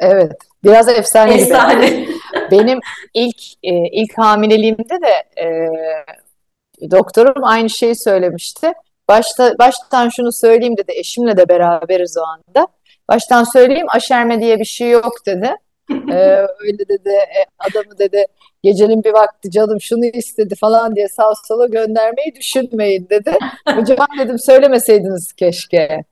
Evet, 0.00 0.32
biraz 0.64 0.88
efsane, 0.88 1.34
efsane. 1.34 1.86
gibi. 1.86 2.08
Benim 2.50 2.80
ilk 3.14 3.42
e, 3.62 3.72
ilk 3.92 4.18
hamileliğimde 4.18 4.98
de 5.02 5.42
e, 5.42 6.90
doktorum 6.90 7.44
aynı 7.44 7.70
şeyi 7.70 7.96
söylemişti. 7.96 8.72
Başta 9.08 9.58
baştan 9.58 10.08
şunu 10.08 10.32
söyleyeyim 10.32 10.76
dedi. 10.76 10.92
Eşimle 10.96 11.36
de 11.36 11.48
beraberiz 11.48 12.16
o 12.18 12.22
anda. 12.22 12.68
Baştan 13.08 13.44
söyleyeyim 13.44 13.86
aşerme 13.88 14.40
diye 14.40 14.58
bir 14.58 14.64
şey 14.64 14.90
yok 14.90 15.14
dedi. 15.26 15.54
ee, 15.90 16.14
öyle 16.60 16.78
dedi 16.88 17.08
e, 17.10 17.44
adamı 17.58 17.98
dedi 17.98 18.26
gecenin 18.64 19.04
bir 19.04 19.12
vakti 19.12 19.50
canım 19.50 19.80
şunu 19.80 20.04
istedi 20.04 20.54
falan 20.54 20.96
diye 20.96 21.08
sağ 21.08 21.32
sola 21.48 21.66
göndermeyi 21.66 22.34
düşünmeyin 22.34 23.06
dedi. 23.10 23.38
Hocam 23.74 24.06
dedim 24.18 24.38
söylemeseydiniz 24.38 25.32
keşke. 25.32 26.04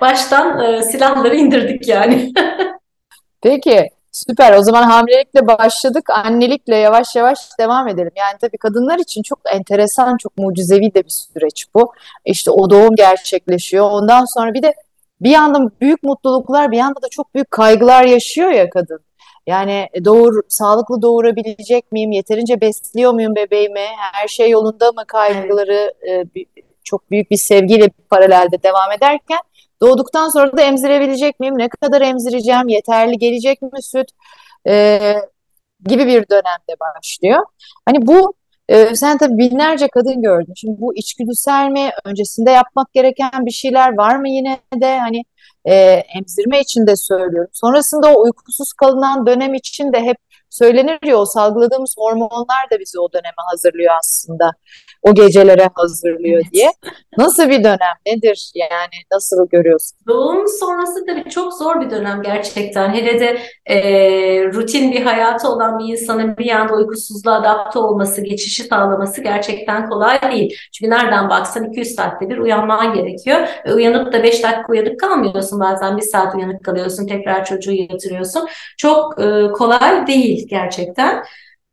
Baştan 0.00 0.60
e, 0.64 0.82
silahları 0.82 1.36
indirdik 1.36 1.88
yani. 1.88 2.32
Peki 3.42 3.88
süper 4.12 4.56
o 4.56 4.62
zaman 4.62 4.82
hamilelikle 4.82 5.46
başladık 5.46 6.10
annelikle 6.10 6.76
yavaş 6.76 7.16
yavaş 7.16 7.38
devam 7.60 7.88
edelim. 7.88 8.12
Yani 8.16 8.38
tabii 8.40 8.58
kadınlar 8.58 8.98
için 8.98 9.22
çok 9.22 9.38
enteresan 9.54 10.16
çok 10.16 10.38
mucizevi 10.38 10.94
de 10.94 11.04
bir 11.04 11.10
süreç 11.34 11.64
bu. 11.74 11.92
İşte 12.24 12.50
o 12.50 12.70
doğum 12.70 12.96
gerçekleşiyor 12.96 13.90
ondan 13.90 14.24
sonra 14.34 14.54
bir 14.54 14.62
de 14.62 14.74
bir 15.20 15.30
yandan 15.30 15.70
büyük 15.80 16.02
mutluluklar 16.02 16.70
bir 16.70 16.76
yanda 16.76 17.02
da 17.02 17.08
çok 17.10 17.34
büyük 17.34 17.50
kaygılar 17.50 18.04
yaşıyor 18.04 18.50
ya 18.50 18.70
kadın. 18.70 19.00
Yani 19.46 19.88
doğur, 20.04 20.42
sağlıklı 20.48 21.02
doğurabilecek 21.02 21.92
miyim? 21.92 22.12
Yeterince 22.12 22.60
besliyor 22.60 23.12
muyum 23.12 23.34
bebeğimi? 23.34 23.86
Her 24.12 24.28
şey 24.28 24.50
yolunda 24.50 24.92
mı 24.92 25.04
kaygıları 25.08 25.94
e, 26.08 26.24
çok 26.84 27.10
büyük 27.10 27.30
bir 27.30 27.36
sevgiyle 27.36 27.88
paralelde 28.10 28.62
devam 28.62 28.92
ederken 28.92 29.38
doğduktan 29.80 30.28
sonra 30.28 30.56
da 30.56 30.62
emzirebilecek 30.62 31.40
miyim? 31.40 31.58
Ne 31.58 31.68
kadar 31.68 32.00
emzireceğim? 32.00 32.68
Yeterli 32.68 33.18
gelecek 33.18 33.62
mi 33.62 33.82
süt? 33.82 34.08
E, 34.68 35.14
gibi 35.88 36.06
bir 36.06 36.28
dönemde 36.28 36.76
başlıyor. 36.80 37.44
Hani 37.86 38.06
bu 38.06 38.34
e, 38.68 38.94
sen 38.94 39.18
tabii 39.18 39.38
binlerce 39.38 39.88
kadın 39.88 40.22
gördün. 40.22 40.54
Şimdi 40.56 40.80
bu 40.80 40.96
içgüdüsel 40.96 41.68
mi? 41.68 41.90
Öncesinde 42.04 42.50
yapmak 42.50 42.92
gereken 42.92 43.46
bir 43.46 43.50
şeyler 43.50 43.96
var 43.96 44.16
mı 44.16 44.28
yine 44.28 44.58
de? 44.74 44.98
Hani 44.98 45.22
e, 45.64 45.74
emzirme 46.18 46.60
için 46.60 46.86
de 46.86 46.96
söylüyorum. 46.96 47.50
Sonrasında 47.52 48.14
o 48.14 48.22
uykusuz 48.22 48.72
kalınan 48.72 49.26
dönem 49.26 49.54
için 49.54 49.92
de 49.92 50.00
hep 50.00 50.16
söylenir 50.50 50.98
ya 51.04 51.16
o 51.16 51.24
salgıladığımız 51.24 51.94
hormonlar 51.98 52.70
da 52.72 52.78
bizi 52.80 53.00
o 53.00 53.12
döneme 53.12 53.42
hazırlıyor 53.50 53.94
aslında. 53.98 54.52
O 55.02 55.14
gecelere 55.14 55.70
hazırlıyor 55.74 56.42
diye. 56.52 56.72
Nasıl 57.18 57.48
bir 57.48 57.64
dönem? 57.64 57.96
Nedir? 58.06 58.52
Yani 58.54 58.94
nasıl 59.12 59.48
görüyorsun? 59.48 59.98
Doğum 60.08 60.48
sonrası 60.48 61.06
tabii 61.06 61.30
çok 61.30 61.54
zor 61.54 61.80
bir 61.80 61.90
dönem 61.90 62.22
gerçekten. 62.22 62.94
Hele 62.94 63.20
de 63.20 63.38
e, 63.66 63.78
rutin 64.44 64.92
bir 64.92 65.02
hayatı 65.02 65.48
olan 65.48 65.78
bir 65.78 65.84
insanın 65.92 66.36
bir 66.36 66.50
anda 66.50 66.74
uykusuzluğa 66.74 67.34
adapte 67.34 67.78
olması, 67.78 68.20
geçişi 68.20 68.62
sağlaması 68.62 69.22
gerçekten 69.22 69.88
kolay 69.88 70.20
değil. 70.22 70.56
Çünkü 70.72 70.90
nereden 70.90 71.30
baksan 71.30 71.64
200 71.64 71.94
saatte 71.94 72.30
bir 72.30 72.38
uyanman 72.38 72.94
gerekiyor. 72.94 73.48
E, 73.64 73.72
uyanıp 73.72 74.12
da 74.12 74.22
5 74.22 74.42
dakika 74.42 74.64
uyanık 74.68 75.00
kalmıyorsun. 75.00 75.60
Bazen 75.60 75.96
bir 75.96 76.02
saat 76.02 76.34
uyanık 76.34 76.64
kalıyorsun. 76.64 77.06
Tekrar 77.06 77.44
çocuğu 77.44 77.72
yatırıyorsun. 77.72 78.48
Çok 78.76 79.20
e, 79.20 79.52
kolay 79.52 80.06
değil 80.06 80.39
gerçekten. 80.46 81.24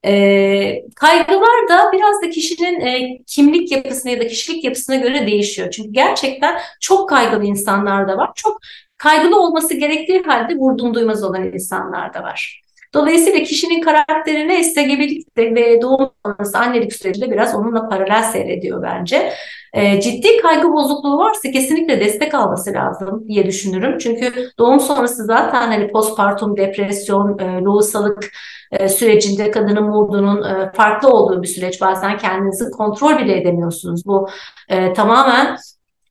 E, 0.05 0.83
kaygılar 0.95 1.69
da 1.69 1.91
biraz 1.93 2.21
da 2.23 2.29
kişinin 2.29 2.79
e, 2.79 3.23
kimlik 3.27 3.71
yapısına 3.71 4.11
ya 4.11 4.19
da 4.19 4.27
kişilik 4.27 4.63
yapısına 4.63 4.95
göre 4.95 5.27
değişiyor. 5.27 5.71
Çünkü 5.71 5.89
gerçekten 5.89 6.59
çok 6.81 7.09
kaygılı 7.09 7.45
insanlar 7.45 8.07
da 8.07 8.17
var. 8.17 8.31
Çok 8.35 8.59
kaygılı 8.97 9.39
olması 9.41 9.73
gerektiği 9.73 10.23
halde 10.23 10.55
vurdum 10.55 10.93
duymaz 10.93 11.23
olan 11.23 11.43
insanlar 11.43 12.13
da 12.13 12.23
var. 12.23 12.66
Dolayısıyla 12.93 13.43
kişinin 13.43 13.81
karakteri 13.81 14.47
neyse 14.47 14.83
gebelikte 14.83 15.55
ve 15.55 15.81
doğum 15.81 16.11
sonrası 16.25 16.57
annelik 16.57 16.93
sürecinde 16.93 17.31
biraz 17.31 17.55
onunla 17.55 17.89
paralel 17.89 18.23
seyrediyor 18.23 18.83
bence. 18.83 19.33
E, 19.73 20.01
ciddi 20.01 20.37
kaygı 20.37 20.73
bozukluğu 20.73 21.17
varsa 21.17 21.51
kesinlikle 21.51 21.99
destek 21.99 22.33
alması 22.33 22.73
lazım 22.73 23.27
diye 23.27 23.45
düşünürüm. 23.45 23.97
Çünkü 23.97 24.51
doğum 24.59 24.79
sonrası 24.79 25.25
zaten 25.25 25.67
hani 25.67 25.91
postpartum 25.91 26.57
depresyon, 26.57 27.39
e, 27.39 27.61
lohusalık 27.61 28.31
e, 28.71 28.89
sürecinde 28.89 29.51
kadının 29.51 29.83
moodunun 29.83 30.43
e, 30.43 30.71
farklı 30.73 31.09
olduğu 31.09 31.41
bir 31.41 31.47
süreç. 31.47 31.81
Bazen 31.81 32.17
kendinizi 32.17 32.71
kontrol 32.71 33.17
bile 33.17 33.41
edemiyorsunuz. 33.41 34.05
Bu 34.05 34.29
e, 34.69 34.93
tamamen 34.93 35.57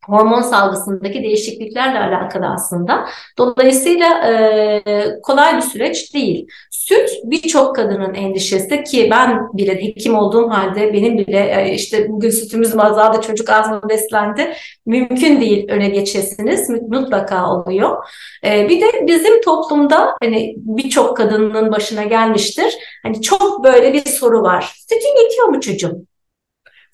hormon 0.08 0.42
salgısındaki 0.42 1.22
değişikliklerle 1.22 1.98
alakalı 1.98 2.46
aslında. 2.46 3.06
Dolayısıyla 3.38 4.06
e, 4.28 4.82
kolay 5.22 5.56
bir 5.56 5.62
süreç 5.62 6.14
değil. 6.14 6.46
Süt 6.70 7.10
birçok 7.24 7.76
kadının 7.76 8.14
endişesi 8.14 8.84
ki 8.84 9.08
ben 9.10 9.48
bile 9.52 9.82
hekim 9.82 10.14
olduğum 10.14 10.50
halde 10.50 10.92
benim 10.92 11.18
bile 11.18 11.54
e, 11.60 11.74
işte 11.74 12.08
bugün 12.08 12.30
sütümüz 12.30 12.74
mü 12.74 12.82
azaldı 12.82 13.20
çocuk 13.20 13.50
az 13.50 13.66
beslendi 13.88 14.52
mümkün 14.86 15.40
değil 15.40 15.66
öne 15.68 15.88
geçesiniz 15.88 16.70
mutlaka 16.70 17.50
oluyor. 17.50 17.96
E, 18.44 18.68
bir 18.68 18.80
de 18.80 19.06
bizim 19.06 19.40
toplumda 19.40 20.16
hani 20.22 20.54
birçok 20.56 21.16
kadının 21.16 21.72
başına 21.72 22.02
gelmiştir. 22.02 22.74
Hani 23.02 23.22
çok 23.22 23.64
böyle 23.64 23.92
bir 23.92 24.04
soru 24.04 24.42
var. 24.42 24.74
Sütün 24.88 25.22
yetiyor 25.22 25.48
mu 25.48 25.60
çocuğum? 25.60 26.06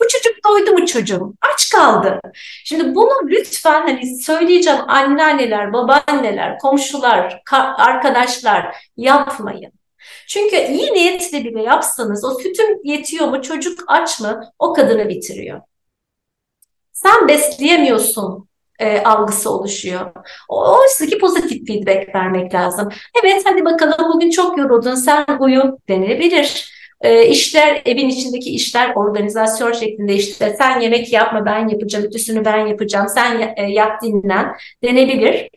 Bu 0.02 0.08
çocuk 0.08 0.44
doydu 0.44 0.72
mu 0.72 0.86
çocuğum? 0.86 1.34
Aç 1.52 1.70
kaldı. 1.70 2.20
Şimdi 2.64 2.94
bunu 2.94 3.12
lütfen 3.24 3.80
hani 3.80 4.22
söyleyeceğim 4.22 4.80
anneanneler, 4.88 5.72
babaanneler, 5.72 6.58
komşular, 6.58 7.42
arkadaşlar 7.76 8.76
yapmayın. 8.96 9.72
Çünkü 10.28 10.56
iyi 10.56 10.94
niyetli 10.94 11.44
bile 11.44 11.62
yapsanız 11.62 12.24
o 12.24 12.34
sütüm 12.34 12.78
yetiyor 12.84 13.28
mu, 13.28 13.42
çocuk 13.42 13.84
aç 13.86 14.20
mı 14.20 14.52
o 14.58 14.72
kadını 14.72 15.08
bitiriyor. 15.08 15.60
Sen 16.92 17.28
besleyemiyorsun 17.28 18.48
e, 18.78 19.02
algısı 19.02 19.50
oluşuyor. 19.50 20.12
Oysa 20.48 21.06
ki 21.06 21.18
pozitif 21.18 21.66
feedback 21.66 22.14
vermek 22.14 22.54
lazım. 22.54 22.88
Evet 23.22 23.42
hadi 23.44 23.64
bakalım 23.64 24.12
bugün 24.14 24.30
çok 24.30 24.58
yoruldun 24.58 24.94
sen 24.94 25.26
uyu 25.40 25.78
denilebilir. 25.88 26.71
E, 27.02 27.26
işler, 27.26 27.82
evin 27.86 28.08
içindeki 28.08 28.50
işler 28.50 28.92
organizasyon 28.94 29.72
şeklinde 29.72 30.14
işte 30.14 30.56
sen 30.58 30.80
yemek 30.80 31.12
yapma 31.12 31.46
ben 31.46 31.68
yapacağım, 31.68 32.04
ütüsünü 32.04 32.44
ben 32.44 32.66
yapacağım, 32.66 33.08
sen 33.08 33.54
e, 33.56 33.62
yap 33.62 34.02
dinlen 34.02 34.52
denebilir. 34.84 35.48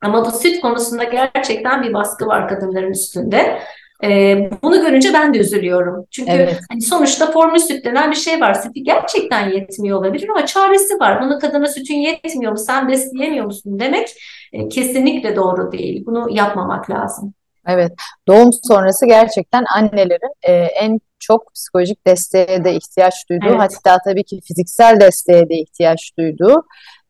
Ama 0.00 0.24
bu 0.24 0.30
süt 0.30 0.60
konusunda 0.60 1.04
gerçekten 1.04 1.82
bir 1.82 1.94
baskı 1.94 2.26
var 2.26 2.48
kadınların 2.48 2.90
üstünde. 2.90 3.58
Ee, 4.04 4.50
bunu 4.62 4.80
görünce 4.80 5.12
ben 5.12 5.34
de 5.34 5.38
üzülüyorum. 5.38 6.06
Çünkü 6.10 6.32
evet. 6.32 6.60
hani 6.70 6.82
sonuçta 6.82 7.30
formül 7.30 7.58
süt 7.58 7.84
denen 7.84 8.10
bir 8.10 8.16
şey 8.16 8.40
var. 8.40 8.54
Sütü 8.54 8.80
gerçekten 8.80 9.50
yetmiyor 9.50 9.98
olabilir 9.98 10.28
ama 10.28 10.46
çaresi 10.46 11.00
var. 11.00 11.22
Bunu 11.22 11.38
kadına 11.38 11.66
sütün 11.66 11.94
yetmiyor 11.94 12.52
mu, 12.52 12.58
sen 12.58 12.88
besleyemiyor 12.88 13.44
musun 13.44 13.80
demek 13.80 14.08
e, 14.52 14.68
kesinlikle 14.68 15.36
doğru 15.36 15.72
değil. 15.72 16.06
Bunu 16.06 16.26
yapmamak 16.30 16.90
lazım. 16.90 17.34
Evet, 17.68 17.92
doğum 18.28 18.50
sonrası 18.68 19.06
gerçekten 19.06 19.64
annelerin 19.76 20.34
e, 20.42 20.52
en 20.52 21.00
çok 21.18 21.54
psikolojik 21.54 22.06
desteğe 22.06 22.64
de 22.64 22.74
ihtiyaç 22.74 23.14
duyduğu, 23.30 23.56
evet. 23.58 23.60
hatta 23.84 23.98
tabii 24.04 24.24
ki 24.24 24.40
fiziksel 24.48 25.00
desteğe 25.00 25.48
de 25.48 25.54
ihtiyaç 25.54 26.10
duyduğu 26.18 26.64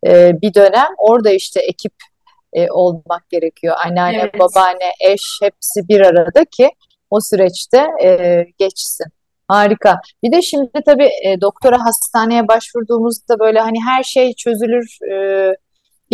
e, 0.07 0.33
bir 0.43 0.55
dönem. 0.55 0.89
Orada 0.99 1.31
işte 1.31 1.61
ekip 1.61 1.93
e, 2.53 2.71
olmak 2.71 3.31
gerekiyor. 3.31 3.77
Anneanne, 3.87 4.17
evet. 4.17 4.39
babaanne, 4.39 4.93
eş 5.01 5.23
hepsi 5.43 5.89
bir 5.89 6.01
arada 6.01 6.45
ki 6.45 6.71
o 7.11 7.21
süreçte 7.21 7.87
e, 8.03 8.47
geçsin. 8.59 9.07
Harika. 9.49 10.01
Bir 10.23 10.33
de 10.33 10.43
şimdi 10.43 10.71
tabii 10.87 11.11
e, 11.25 11.41
doktora 11.41 11.85
hastaneye 11.85 12.49
başvurduğumuzda 12.49 13.39
böyle 13.39 13.61
hani 13.61 13.79
her 13.85 14.03
şey 14.03 14.33
çözülür 14.35 14.99
e, 15.13 15.17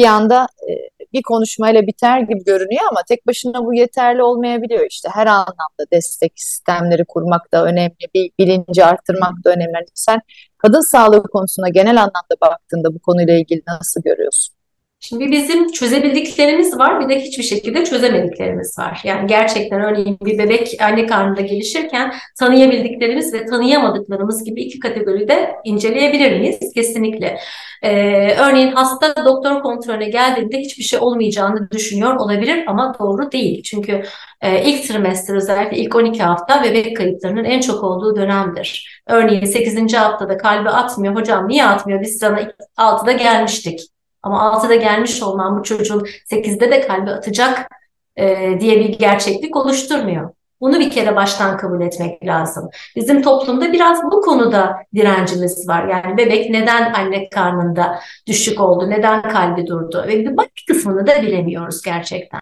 bir 0.00 0.04
anda 0.04 0.46
e, 0.70 0.72
bir 1.12 1.22
konuşmayla 1.22 1.86
biter 1.86 2.20
gibi 2.20 2.44
görünüyor 2.44 2.82
ama 2.90 3.00
tek 3.08 3.26
başına 3.26 3.64
bu 3.64 3.74
yeterli 3.74 4.22
olmayabiliyor. 4.22 4.86
İşte 4.90 5.08
her 5.12 5.26
anlamda 5.26 5.84
destek 5.92 6.32
sistemleri 6.36 7.04
kurmak 7.04 7.52
da 7.52 7.64
önemli, 7.64 7.94
bir 8.14 8.30
bilinci 8.38 8.84
arttırmak 8.84 9.44
da 9.44 9.50
önemli. 9.50 9.74
Hani 9.74 9.86
sen 9.94 10.20
Kadın 10.58 10.90
sağlığı 10.92 11.22
konusuna 11.22 11.68
genel 11.68 11.96
anlamda 11.96 12.36
baktığında 12.40 12.94
bu 12.94 12.98
konuyla 12.98 13.34
ilgili 13.34 13.62
nasıl 13.66 14.02
görüyorsun? 14.02 14.59
Şimdi 15.02 15.32
bizim 15.32 15.72
çözebildiklerimiz 15.72 16.78
var, 16.78 17.00
bir 17.00 17.08
de 17.08 17.20
hiçbir 17.20 17.42
şekilde 17.42 17.84
çözemediklerimiz 17.84 18.78
var. 18.78 19.00
Yani 19.04 19.26
gerçekten 19.26 19.80
örneğin 19.80 20.18
bir 20.20 20.38
bebek 20.38 20.76
anne 20.80 21.06
karnında 21.06 21.40
gelişirken 21.40 22.12
tanıyabildiklerimiz 22.38 23.34
ve 23.34 23.46
tanıyamadıklarımız 23.46 24.44
gibi 24.44 24.62
iki 24.62 24.78
kategoride 24.80 25.54
inceleyebilir 25.64 26.40
miyiz? 26.40 26.58
Kesinlikle. 26.74 27.38
Ee, 27.82 28.34
örneğin 28.34 28.72
hasta 28.72 29.24
doktor 29.24 29.62
kontrolüne 29.62 30.08
geldiğinde 30.08 30.58
hiçbir 30.58 30.82
şey 30.82 30.98
olmayacağını 30.98 31.70
düşünüyor 31.70 32.16
olabilir 32.16 32.64
ama 32.66 32.96
doğru 32.98 33.32
değil. 33.32 33.62
Çünkü 33.62 34.02
e, 34.40 34.64
ilk 34.64 34.88
trimester 34.88 35.34
özellikle 35.34 35.76
ilk 35.76 35.96
12 35.96 36.22
hafta 36.22 36.64
bebek 36.64 36.96
kayıplarının 36.96 37.44
en 37.44 37.60
çok 37.60 37.84
olduğu 37.84 38.16
dönemdir. 38.16 39.02
Örneğin 39.06 39.44
8. 39.44 39.94
haftada 39.94 40.36
kalbi 40.36 40.68
atmıyor. 40.68 41.14
Hocam 41.14 41.48
niye 41.48 41.64
atmıyor? 41.64 42.00
Biz 42.00 42.18
sana 42.18 42.40
6'da 42.76 43.12
gelmiştik. 43.12 43.80
Ama 44.22 44.42
6'da 44.42 44.74
gelmiş 44.74 45.22
olman 45.22 45.58
bu 45.58 45.62
çocuğun 45.62 46.06
8'de 46.26 46.70
de 46.70 46.80
kalbi 46.80 47.10
atacak 47.10 47.70
e, 48.16 48.56
diye 48.60 48.80
bir 48.80 48.98
gerçeklik 48.98 49.56
oluşturmuyor. 49.56 50.30
Bunu 50.60 50.80
bir 50.80 50.90
kere 50.90 51.16
baştan 51.16 51.56
kabul 51.56 51.80
etmek 51.80 52.26
lazım. 52.26 52.70
Bizim 52.96 53.22
toplumda 53.22 53.72
biraz 53.72 54.02
bu 54.02 54.20
konuda 54.20 54.76
direncimiz 54.94 55.68
var. 55.68 55.88
Yani 55.88 56.16
bebek 56.16 56.50
neden 56.50 56.92
anne 56.92 57.28
karnında 57.28 58.00
düşük 58.26 58.60
oldu, 58.60 58.90
neden 58.90 59.22
kalbi 59.22 59.66
durdu 59.66 60.04
ve 60.08 60.18
bir 60.18 60.36
başka 60.36 60.50
kısmını 60.68 61.06
da 61.06 61.22
bilemiyoruz 61.22 61.82
gerçekten. 61.82 62.40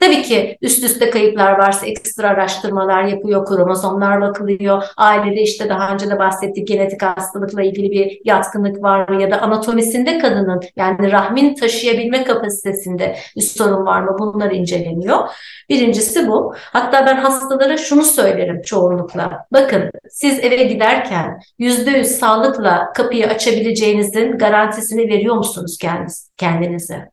Tabii 0.00 0.22
ki 0.22 0.58
üst 0.62 0.84
üste 0.84 1.10
kayıplar 1.10 1.58
varsa 1.58 1.86
ekstra 1.86 2.28
araştırmalar 2.28 3.04
yapıyor, 3.04 3.46
kromozomlar 3.46 4.20
bakılıyor. 4.20 4.84
Ailede 4.96 5.42
işte 5.42 5.68
daha 5.68 5.92
önce 5.94 6.10
de 6.10 6.18
bahsettik 6.18 6.68
genetik 6.68 7.02
hastalıkla 7.02 7.62
ilgili 7.62 7.90
bir 7.90 8.20
yatkınlık 8.24 8.82
var 8.82 9.08
mı 9.08 9.22
ya 9.22 9.30
da 9.30 9.42
anatomisinde 9.42 10.18
kadının 10.18 10.60
yani 10.76 11.12
rahmin 11.12 11.54
taşıyabilme 11.54 12.24
kapasitesinde 12.24 13.16
bir 13.36 13.40
sorun 13.40 13.86
var 13.86 14.02
mı 14.02 14.16
bunlar 14.18 14.50
inceleniyor. 14.50 15.18
Birincisi 15.68 16.28
bu. 16.28 16.54
Hatta 16.56 17.06
ben 17.06 17.16
hastalara 17.54 17.76
şunu 17.76 18.04
söylerim 18.04 18.62
çoğunlukla. 18.62 19.46
Bakın 19.52 19.90
siz 20.10 20.38
eve 20.38 20.62
giderken 20.62 21.40
%100 21.58 22.04
sağlıkla 22.04 22.92
kapıyı 22.92 23.26
açabileceğinizin 23.26 24.38
garantisini 24.38 25.08
veriyor 25.08 25.36
musunuz 25.36 25.78
kendinize? 26.36 27.10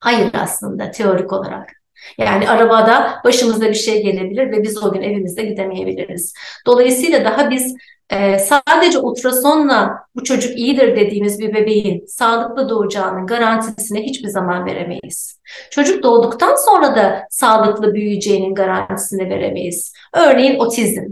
Hayır 0.00 0.30
aslında 0.34 0.90
teorik 0.90 1.32
olarak. 1.32 1.70
Yani 2.18 2.50
arabada 2.50 3.20
başımıza 3.24 3.68
bir 3.68 3.74
şey 3.74 4.02
gelebilir 4.02 4.50
ve 4.50 4.62
biz 4.62 4.82
o 4.82 4.92
gün 4.92 5.02
evimizde 5.02 5.42
gidemeyebiliriz. 5.42 6.34
Dolayısıyla 6.66 7.24
daha 7.24 7.50
biz 7.50 7.76
e, 8.10 8.38
sadece 8.38 8.98
ultrasonla 8.98 9.98
bu 10.14 10.24
çocuk 10.24 10.58
iyidir 10.58 10.96
dediğimiz 10.96 11.38
bir 11.38 11.54
bebeğin 11.54 12.06
sağlıklı 12.06 12.68
doğacağının 12.68 13.26
garantisine 13.26 14.02
hiçbir 14.02 14.28
zaman 14.28 14.66
veremeyiz. 14.66 15.40
Çocuk 15.70 16.02
doğduktan 16.02 16.56
sonra 16.66 16.96
da 16.96 17.26
sağlıklı 17.30 17.94
büyüyeceğinin 17.94 18.54
garantisini 18.54 19.30
veremeyiz. 19.30 19.92
Örneğin 20.14 20.58
otizm. 20.58 21.04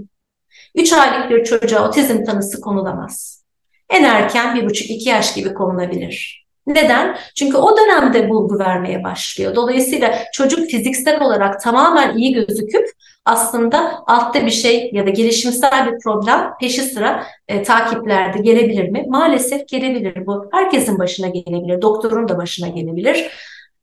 3 0.75 0.93
aylık 0.93 1.31
bir 1.31 1.45
çocuğa 1.45 1.89
otizm 1.89 2.25
tanısı 2.25 2.61
konulamaz. 2.61 3.45
En 3.91 4.05
erken 4.05 4.57
1,5-2 4.57 5.09
yaş 5.09 5.35
gibi 5.35 5.55
konulabilir. 5.55 6.47
Neden? 6.67 7.19
Çünkü 7.35 7.57
o 7.57 7.77
dönemde 7.77 8.29
bulgu 8.29 8.59
vermeye 8.59 9.05
başlıyor. 9.05 9.55
Dolayısıyla 9.55 10.19
çocuk 10.33 10.71
fiziksel 10.71 11.23
olarak 11.23 11.61
tamamen 11.61 12.17
iyi 12.17 12.33
gözüküp 12.33 12.91
aslında 13.29 14.05
altta 14.07 14.47
bir 14.47 14.51
şey 14.51 14.91
ya 14.93 15.07
da 15.07 15.11
gelişimsel 15.11 15.93
bir 15.93 15.99
problem 15.99 16.51
peşi 16.61 16.83
sıra 16.83 17.25
e, 17.49 17.63
takiplerde 17.63 18.39
gelebilir 18.39 18.89
mi? 18.89 19.05
Maalesef 19.09 19.69
gelebilir. 19.69 20.27
Bu 20.27 20.49
herkesin 20.53 20.99
başına 20.99 21.29
gelebilir. 21.29 21.83
Doktorun 21.83 22.29
da 22.29 22.39
başına 22.39 22.69
gelebilir. 22.69 23.31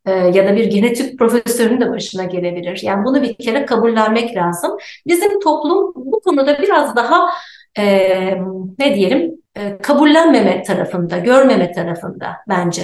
E, 0.06 0.12
ya 0.12 0.48
da 0.48 0.56
bir 0.56 0.66
genetik 0.66 1.20
profesörün 1.20 1.82
de 1.82 1.92
başına 1.92 2.24
gelebilir. 2.24 2.80
Yani 2.84 3.06
bunu 3.06 3.22
bir 3.22 3.34
kere 3.34 3.66
kabullenmek 3.66 4.36
lazım. 4.36 4.78
Bizim 5.08 5.40
toplum 5.40 5.94
bu 5.96 6.20
konuda 6.20 6.62
biraz 6.62 6.96
daha 6.96 7.30
e, 7.78 7.86
ne 8.80 8.96
diyelim 8.96 9.32
e, 9.58 9.78
kabullenmeme 9.78 10.64
tarafında, 10.64 11.18
görmeme 11.18 11.72
tarafında 11.72 12.28
bence. 12.50 12.82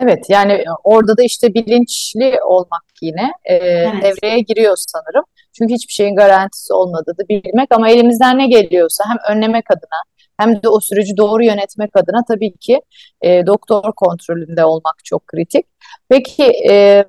Evet 0.00 0.24
yani 0.28 0.64
orada 0.84 1.16
da 1.16 1.22
işte 1.22 1.54
bilinçli 1.54 2.42
olmak 2.42 2.84
yine 3.02 3.32
e, 3.44 3.54
evet. 3.54 4.02
devreye 4.02 4.40
giriyor 4.40 4.76
sanırım. 4.76 5.24
Çünkü 5.58 5.74
hiçbir 5.74 5.92
şeyin 5.92 6.16
garantisi 6.16 6.72
olmadığı 6.72 7.18
da 7.18 7.28
bilmek 7.28 7.68
ama 7.74 7.90
elimizden 7.90 8.38
ne 8.38 8.46
geliyorsa 8.46 9.04
hem 9.08 9.36
önlemek 9.36 9.70
adına 9.70 10.02
hem 10.38 10.62
de 10.62 10.68
o 10.68 10.80
süreci 10.80 11.16
doğru 11.16 11.44
yönetmek 11.44 11.90
adına 11.96 12.24
tabii 12.28 12.56
ki 12.56 12.80
e, 13.22 13.46
doktor 13.46 13.92
kontrolünde 13.96 14.64
olmak 14.64 15.04
çok 15.04 15.26
kritik. 15.26 15.66
Peki 16.08 16.52
e, 16.70 17.04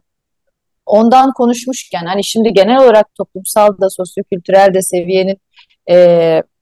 ondan 0.86 1.34
konuşmuşken 1.34 2.06
hani 2.06 2.24
şimdi 2.24 2.54
genel 2.54 2.84
olarak 2.84 3.16
toplumsal 3.16 3.78
da 3.82 3.90
sosyokültürel 3.90 4.74
de 4.74 4.82
seviyenin 4.82 5.38
e, 5.90 5.96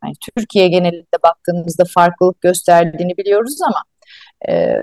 yani 0.03 0.13
Türkiye 0.37 0.67
genelinde 0.67 1.17
baktığımızda 1.23 1.83
farklılık 1.93 2.41
gösterdiğini 2.41 3.17
biliyoruz 3.17 3.57
ama 3.67 3.83
e, 4.49 4.75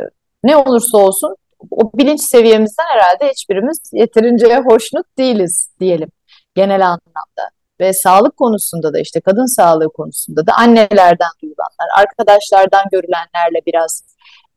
ne 0.44 0.56
olursa 0.56 0.98
olsun 0.98 1.36
o 1.70 1.98
bilinç 1.98 2.20
seviyemizden 2.20 2.84
herhalde 2.84 3.32
hiçbirimiz 3.32 3.78
yeterince 3.92 4.56
hoşnut 4.56 5.06
değiliz 5.18 5.70
diyelim 5.80 6.08
genel 6.54 6.86
anlamda. 6.86 7.50
Ve 7.80 7.92
sağlık 7.92 8.36
konusunda 8.36 8.94
da 8.94 8.98
işte 8.98 9.20
kadın 9.20 9.56
sağlığı 9.56 9.92
konusunda 9.92 10.46
da 10.46 10.52
annelerden 10.52 11.30
duyulanlar, 11.42 11.88
arkadaşlardan 11.96 12.84
görülenlerle 12.92 13.60
biraz 13.66 14.04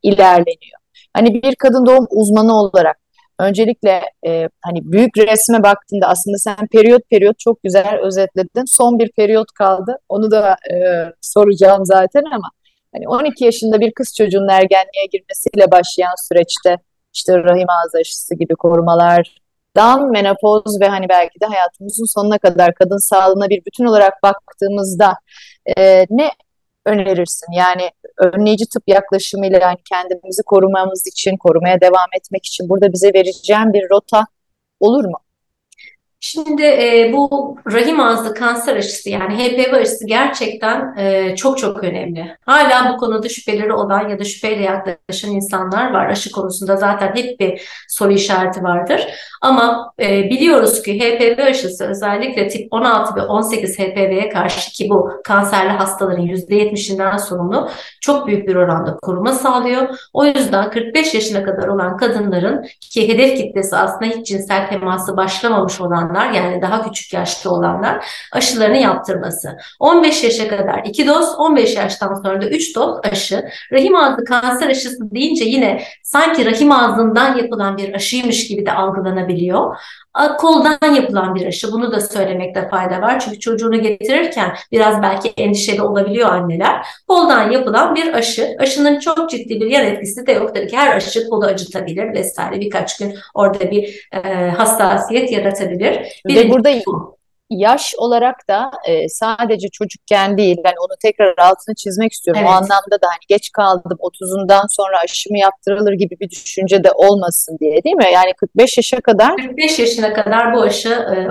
ilerleniyor. 0.04 0.80
Hani 1.14 1.34
bir 1.34 1.56
kadın 1.56 1.86
doğum 1.86 2.08
uzmanı 2.10 2.54
olarak 2.54 2.98
öncelikle 3.40 4.02
e, 4.28 4.50
hani 4.62 4.92
büyük 4.92 5.18
resme 5.18 5.64
baktığında 5.64 6.08
aslında 6.08 6.38
sen 6.38 6.68
periyot 6.72 7.02
periyot 7.10 7.40
çok 7.40 7.64
güzel 7.64 8.00
özetledin. 8.04 8.66
Son 8.66 9.00
bir 9.00 9.12
periyot 9.12 9.52
kaldı. 9.52 9.98
Onu 10.10 10.32
da 10.32 10.52
e, 10.52 10.76
soracağım 11.22 11.86
zaten 11.86 12.24
ama 12.32 12.50
hani 12.94 13.08
12 13.08 13.46
yaşında 13.46 13.80
bir 13.80 13.92
kız 13.92 14.16
çocuğunun 14.18 14.48
ergenliğe 14.48 15.06
girmesiyle 15.12 15.72
başlayan 15.72 16.28
süreçte 16.28 16.78
işte 17.14 17.38
rahim 17.38 17.68
ağzı 17.70 17.98
aşısı 17.98 18.36
gibi 18.36 18.56
korumalar, 18.56 19.38
dan 19.76 20.12
menopoz 20.12 20.82
ve 20.82 20.88
hani 20.88 21.10
belki 21.10 21.40
de 21.42 21.46
hayatımızın 21.46 22.06
sonuna 22.06 22.38
kadar 22.38 22.74
kadın 22.74 23.10
sağlığına 23.10 23.50
bir 23.50 23.62
bütün 23.66 23.86
olarak 23.86 24.14
baktığımızda 24.24 25.18
e, 25.78 26.06
ne 26.10 26.32
önerirsin? 26.86 27.52
Yani 27.52 27.92
önleyici 28.18 28.66
tıp 28.66 28.84
yaklaşımıyla 28.88 29.60
yani 29.60 29.78
kendimizi 29.90 30.44
korumamız 30.46 31.08
için, 31.08 31.38
korumaya 31.38 31.82
devam 31.82 32.08
etmek 32.18 32.46
için 32.46 32.70
burada 32.70 32.94
bize 32.94 33.14
vereceğim 33.14 33.74
bir 33.74 33.90
rota 33.90 34.26
olur 34.80 35.06
mu? 35.06 35.18
Şimdi 36.20 36.64
e, 36.64 37.12
bu 37.14 37.56
rahim 37.72 38.00
ağzı 38.00 38.34
kanser 38.34 38.76
aşısı 38.76 39.10
yani 39.10 39.34
HPV 39.36 39.74
aşısı 39.74 40.08
gerçekten 40.08 40.96
e, 40.98 41.36
çok 41.36 41.58
çok 41.58 41.84
önemli. 41.84 42.38
Hala 42.46 42.94
bu 42.94 42.98
konuda 42.98 43.30
şüpheleri 43.30 43.74
olan 43.74 44.10
ya 44.10 44.20
da 44.20 44.24
şüpheyle 44.24 44.64
yaklaşan 44.64 45.32
insanlar 45.32 45.94
var. 45.94 46.10
Aşı 46.10 46.32
konusunda 46.32 46.76
zaten 46.76 47.16
hep 47.16 47.40
bir 47.40 47.62
soru 47.88 48.12
işareti 48.12 48.64
vardır. 48.64 49.08
Ama 49.42 49.94
e, 50.00 50.24
biliyoruz 50.30 50.82
ki 50.82 51.00
HPV 51.00 51.42
aşısı 51.42 51.86
özellikle 51.86 52.48
tip 52.48 52.74
16 52.74 53.16
ve 53.16 53.22
18 53.22 53.80
HPV'ye 53.80 54.30
karşı 54.30 54.72
ki 54.72 54.90
bu 54.90 55.12
kanserli 55.24 55.70
hastaların 55.70 56.26
%70'inden 56.26 57.18
sorumlu 57.18 57.70
çok 58.02 58.28
büyük 58.28 58.48
bir 58.48 58.56
oranda 58.56 58.98
koruma 59.02 59.32
sağlıyor. 59.32 60.10
O 60.14 60.26
yüzden 60.26 60.70
45 60.70 61.14
yaşına 61.14 61.44
kadar 61.44 61.68
olan 61.68 61.98
kadınların 61.98 62.66
ki 62.82 63.08
hedef 63.08 63.38
kitlesi 63.38 63.76
aslında 63.76 64.06
hiç 64.06 64.28
cinsel 64.28 64.70
teması 64.70 65.18
başlamamış 65.18 65.82
olanlar 65.82 66.07
olanlar 66.08 66.32
yani 66.32 66.62
daha 66.62 66.84
küçük 66.84 67.14
yaşta 67.14 67.50
olanlar 67.50 68.06
aşılarını 68.32 68.78
yaptırması. 68.78 69.58
15 69.80 70.24
yaşa 70.24 70.48
kadar 70.48 70.82
2 70.86 71.08
doz, 71.08 71.36
15 71.38 71.76
yaştan 71.76 72.14
sonra 72.14 72.42
da 72.42 72.50
3 72.50 72.76
doz 72.76 73.00
aşı. 73.04 73.50
Rahim 73.72 73.96
ağzı 73.96 74.26
kanser 74.26 74.70
aşısı 74.70 75.12
deyince 75.12 75.46
yine 75.46 75.84
sanki 76.08 76.46
rahim 76.46 76.72
ağzından 76.72 77.38
yapılan 77.38 77.78
bir 77.78 77.94
aşıymış 77.94 78.48
gibi 78.48 78.66
de 78.66 78.72
algılanabiliyor 78.72 79.76
koldan 80.38 80.94
yapılan 80.94 81.36
bir 81.36 81.46
aşı. 81.46 81.72
Bunu 81.72 81.92
da 81.92 82.02
söylemekte 82.02 82.70
fayda 82.70 83.02
var. 83.02 83.20
Çünkü 83.20 83.40
çocuğunu 83.40 83.82
getirirken 83.82 84.56
biraz 84.72 85.02
belki 85.02 85.30
endişeli 85.30 85.82
olabiliyor 85.82 86.30
anneler. 86.30 86.86
Koldan 87.08 87.52
yapılan 87.52 87.96
bir 87.96 88.14
aşı. 88.14 88.56
Aşının 88.60 89.00
çok 89.00 89.30
ciddi 89.30 89.62
bir 89.62 89.72
yan 89.72 89.86
etkisi 89.86 90.28
de 90.28 90.32
yok. 90.32 90.56
Tabii 90.56 90.68
ki 90.68 90.78
her 90.78 90.96
aşı 90.96 91.30
kolu 91.30 91.46
acıtabilir 91.46 92.14
vesaire. 92.14 92.60
Birkaç 92.60 92.98
gün 92.98 93.16
orada 93.34 93.72
bir 93.72 94.10
e, 94.12 94.50
hassasiyet 94.50 95.32
yaratabilir. 95.32 96.22
Ve 96.28 96.50
burada 96.50 96.70
yaş 97.50 97.96
olarak 97.98 98.48
da 98.50 98.72
e, 98.88 99.10
sadece 99.10 99.70
çocukken 99.70 100.38
değil, 100.38 100.58
yani 100.66 100.76
onu 100.80 100.98
tekrar 101.02 101.34
altını 101.38 101.76
çizmek 101.76 102.12
istiyorum. 102.12 102.42
Evet. 102.44 102.52
O 102.52 102.54
anlamda 102.54 103.02
da 103.02 103.08
hani 103.08 103.26
geç 103.28 103.52
kaldım, 103.52 103.98
30'undan 104.00 104.66
sonra 104.70 105.00
aşımı 105.04 105.38
yaptırılır 105.38 105.94
gibi 105.94 106.20
bir 106.20 106.30
düşünce 106.30 106.84
de 106.84 106.92
olmasın 106.92 107.58
diye 107.60 107.84
değil 107.84 107.96
mi? 107.96 108.10
Yani 108.14 108.34
45 108.34 108.78
yaşa 108.78 109.02
kadar. 109.02 109.38
45 109.38 109.80
yaşına 109.80 110.14
kadar 110.14 110.54
bu 110.54 110.62
aşı 110.62 110.90
e, 110.90 111.28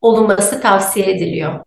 olunması 0.00 0.60
tavsiye 0.60 1.10
ediliyor. 1.10 1.60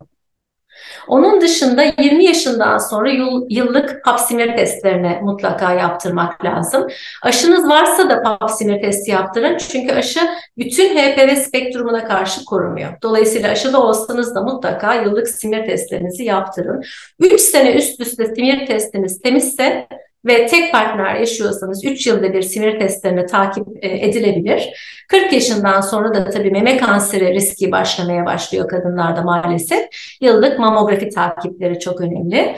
Onun 1.08 1.40
dışında 1.40 1.84
20 2.00 2.24
yaşından 2.24 2.78
sonra 2.78 3.10
yıllık 3.48 4.04
pap 4.04 4.20
smear 4.20 4.56
testlerine 4.56 5.20
mutlaka 5.22 5.72
yaptırmak 5.72 6.44
lazım. 6.44 6.86
Aşınız 7.22 7.68
varsa 7.68 8.10
da 8.10 8.22
pap 8.22 8.50
smear 8.50 8.80
testi 8.80 9.10
yaptırın. 9.10 9.56
Çünkü 9.56 9.94
aşı 9.94 10.20
bütün 10.58 10.96
HPV 10.96 11.36
spektrumuna 11.36 12.04
karşı 12.04 12.44
korumuyor. 12.44 12.92
Dolayısıyla 13.02 13.50
aşıda 13.50 13.82
olsanız 13.82 14.34
da 14.34 14.42
mutlaka 14.42 14.94
yıllık 14.94 15.28
smear 15.28 15.66
testlerinizi 15.66 16.24
yaptırın. 16.24 16.82
3 17.20 17.40
sene 17.40 17.74
üst 17.74 18.00
üste 18.00 18.34
smear 18.34 18.66
testiniz 18.66 19.20
temizse 19.20 19.86
ve 20.24 20.46
tek 20.46 20.72
partner 20.72 21.14
yaşıyorsanız 21.14 21.84
3 21.84 22.06
yılda 22.06 22.32
bir 22.32 22.42
sinir 22.42 22.78
testlerine 22.78 23.26
takip 23.26 23.66
e, 23.82 23.88
edilebilir. 23.88 24.68
40 25.08 25.32
yaşından 25.32 25.80
sonra 25.80 26.14
da 26.14 26.30
tabii 26.30 26.50
meme 26.50 26.76
kanseri 26.76 27.34
riski 27.34 27.72
başlamaya 27.72 28.26
başlıyor 28.26 28.68
kadınlarda 28.68 29.22
maalesef. 29.22 29.88
Yıllık 30.20 30.58
mamografi 30.58 31.08
takipleri 31.08 31.78
çok 31.78 32.00
önemli. 32.00 32.56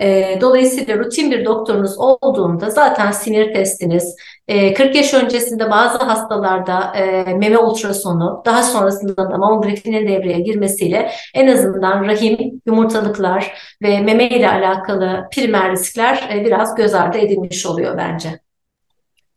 E, 0.00 0.38
dolayısıyla 0.40 0.98
rutin 0.98 1.30
bir 1.30 1.44
doktorunuz 1.44 1.98
olduğunda 1.98 2.70
zaten 2.70 3.10
sinir 3.10 3.54
testiniz, 3.54 4.16
e, 4.48 4.74
40 4.74 4.94
yaş 4.94 5.14
öncesinde 5.14 5.70
bazı 5.70 5.98
hastalarda 5.98 6.96
e, 6.96 7.34
meme 7.34 7.58
ultrasonu, 7.58 8.42
daha 8.46 8.62
sonrasında 8.62 9.30
da 9.30 9.38
mamografinin 9.38 10.08
devreye 10.08 10.40
girmesiyle 10.40 11.10
en 11.34 11.46
azından 11.46 12.04
rahim, 12.04 12.62
yumurtalıklar 12.66 13.52
ve 13.82 14.00
meme 14.00 14.28
ile 14.28 14.50
alakalı 14.50 15.28
primer 15.34 15.72
riskler 15.72 16.28
e, 16.34 16.44
biraz 16.44 16.74
göz 16.74 16.94
ardı 16.94 17.18
edilmiş 17.18 17.66
oluyor 17.66 17.96
bence. 17.98 18.40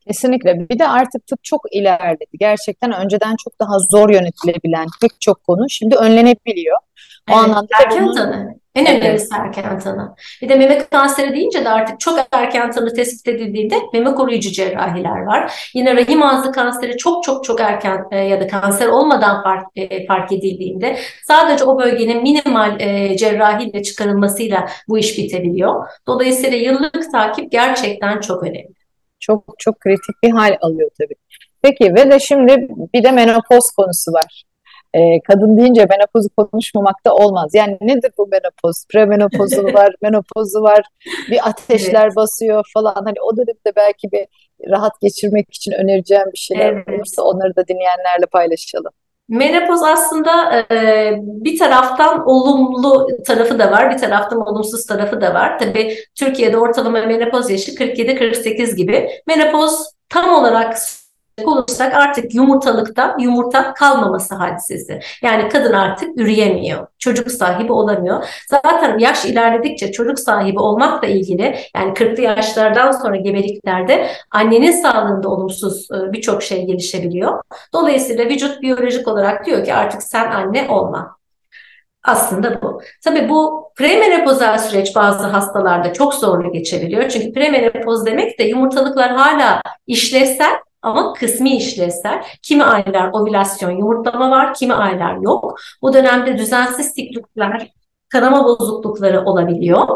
Kesinlikle. 0.08 0.69
Bir 0.69 0.80
de 0.80 0.88
artık 0.88 1.28
tıp 1.28 1.43
çok 1.43 1.62
ilerledi. 1.72 2.26
Gerçekten 2.39 2.91
önceden 2.91 3.36
çok 3.43 3.60
daha 3.60 3.80
zor 3.80 4.10
yönetilebilen 4.10 4.88
pek 5.02 5.22
çok 5.22 5.43
konu 5.43 5.69
şimdi 5.69 5.95
önlenebiliyor. 5.95 6.78
O 6.78 7.34
evet, 7.34 7.43
anlamda 7.43 7.67
erken 7.84 8.13
tanı. 8.13 8.59
En 8.76 8.88
önemlisi 8.88 9.28
erken 9.36 9.80
tanı. 9.80 10.16
Bir 10.42 10.50
de 10.50 10.56
meme 10.56 10.78
kanseri 10.92 11.34
deyince 11.34 11.66
de 11.66 11.70
artık 11.70 12.00
çok 12.00 12.20
erken 12.32 12.72
tanı 12.72 12.94
tespit 12.94 13.28
edildiğinde 13.28 13.76
meme 13.94 14.16
koruyucu 14.16 14.52
cerrahiler 14.52 15.22
var. 15.22 15.70
Yine 15.74 15.96
rahim 15.96 16.24
ağzı 16.24 16.52
kanseri 16.52 16.98
çok 16.98 17.24
çok 17.24 17.44
çok 17.44 17.62
erken 17.62 18.06
e, 18.12 18.18
ya 18.18 18.42
da 18.42 18.48
kanser 18.48 18.88
olmadan 18.88 19.44
fark, 19.44 19.66
e, 19.76 20.06
fark 20.06 20.32
edildiğinde 20.32 20.98
sadece 21.28 21.64
o 21.64 21.80
bölgenin 21.80 22.24
minimal 22.24 22.82
e, 22.82 23.18
cerrahiyle 23.18 23.84
çıkarılmasıyla 23.84 24.70
bu 24.88 24.98
iş 24.98 25.18
bitebiliyor. 25.18 25.88
Dolayısıyla 26.08 26.58
yıllık 26.58 27.12
takip 27.12 27.52
gerçekten 27.52 28.22
çok 28.22 28.44
önemli. 28.44 28.80
Çok 29.20 29.44
çok 29.58 29.80
kritik 29.80 30.24
bir 30.24 30.32
hal 30.32 30.58
alıyor 30.62 30.90
tabii. 30.98 31.16
Peki 31.62 31.96
ve 31.96 32.12
de 32.12 32.20
şimdi 32.20 32.68
bir 32.94 33.04
de 33.04 33.12
menopoz 33.12 33.72
konusu 33.78 34.12
var. 34.12 34.44
Ee, 34.93 35.21
kadın 35.28 35.58
deyince 35.58 35.86
menopozu 35.86 36.30
konuşmamak 36.38 37.06
da 37.06 37.15
olmaz. 37.15 37.52
Yani 37.54 37.78
nedir 37.82 38.12
bu 38.17 38.28
menopoz? 38.28 38.86
Premenopozu 38.89 39.63
var, 39.73 39.95
menopozu 40.02 40.62
var, 40.62 40.86
bir 41.32 41.49
ateşler 41.49 42.06
evet. 42.06 42.15
basıyor 42.15 42.69
falan. 42.73 42.95
Hani 42.95 43.21
o 43.21 43.38
dönemde 43.38 43.75
belki 43.75 44.12
bir 44.12 44.25
rahat 44.69 45.02
geçirmek 45.02 45.54
için 45.54 45.71
önereceğim 45.71 46.28
bir 46.34 46.38
şeyler 46.38 46.73
evet. 46.73 46.89
olursa 46.89 47.21
onları 47.21 47.56
da 47.56 47.67
dinleyenlerle 47.67 48.25
paylaşalım. 48.32 48.91
Menopoz 49.30 49.84
aslında 49.84 50.60
e, 50.71 51.13
bir 51.21 51.60
taraftan 51.60 52.28
olumlu 52.28 53.08
tarafı 53.28 53.60
da 53.60 53.71
var, 53.71 53.91
bir 53.91 53.97
taraftan 53.97 54.47
olumsuz 54.47 54.86
tarafı 54.86 55.21
da 55.21 55.34
var. 55.34 55.60
Tabii 55.60 55.97
Türkiye'de 56.15 56.58
ortalama 56.58 57.02
menopoz 57.02 57.49
yaşı 57.49 57.71
47-48 57.71 58.75
gibi. 58.75 59.10
Menopoz 59.28 59.91
tam 60.10 60.34
olarak 60.34 60.78
olursak 61.47 61.93
artık 61.93 62.36
yumurtalıkta 62.36 63.15
yumurta 63.19 63.73
kalmaması 63.73 64.36
hadisesi. 64.36 64.99
Yani 65.21 65.49
kadın 65.49 65.73
artık 65.73 66.17
üreyemiyor. 66.17 66.88
Çocuk 66.99 67.32
sahibi 67.32 67.71
olamıyor. 67.71 68.25
Zaten 68.49 68.99
yaş 68.99 69.25
ilerledikçe 69.25 69.91
çocuk 69.91 70.19
sahibi 70.19 70.60
olmakla 70.60 71.08
ilgili 71.08 71.58
yani 71.75 71.93
40'lı 71.93 72.21
yaşlardan 72.21 72.91
sonra 72.91 73.15
gebeliklerde 73.15 74.08
annenin 74.32 74.71
sağlığında 74.71 75.30
olumsuz 75.30 75.88
e, 75.91 76.13
birçok 76.13 76.43
şey 76.43 76.65
gelişebiliyor. 76.65 77.43
Dolayısıyla 77.73 78.25
vücut 78.25 78.62
biyolojik 78.62 79.08
olarak 79.08 79.45
diyor 79.45 79.65
ki 79.65 79.73
artık 79.73 80.04
sen 80.04 80.32
anne 80.32 80.69
olma. 80.69 81.19
Aslında 82.04 82.62
bu. 82.62 82.82
Tabii 83.04 83.30
bu 83.30 83.71
premenopozal 83.75 84.58
süreç 84.58 84.95
bazı 84.95 85.28
hastalarda 85.28 85.93
çok 85.93 86.13
zorlu 86.13 86.52
geçebiliyor. 86.52 87.10
Çünkü 87.10 87.34
premenopoz 87.34 88.06
demek 88.06 88.39
de 88.39 88.43
yumurtalıklar 88.43 89.12
hala 89.12 89.62
işlevsel 89.88 90.60
ama 90.82 91.13
kısmi 91.13 91.58
işlevsel. 91.58 92.24
Kimi 92.42 92.63
aylar 92.63 93.10
ovülasyon 93.13 93.72
yumurtlama 93.72 94.32
var, 94.32 94.54
kimi 94.54 94.74
aylar 94.74 95.15
yok. 95.15 95.60
Bu 95.82 95.94
dönemde 95.94 96.38
düzensiz 96.38 96.88
siklikler, 96.88 97.72
kanama 98.10 98.45
bozuklukları 98.45 99.26
olabiliyor. 99.26 99.88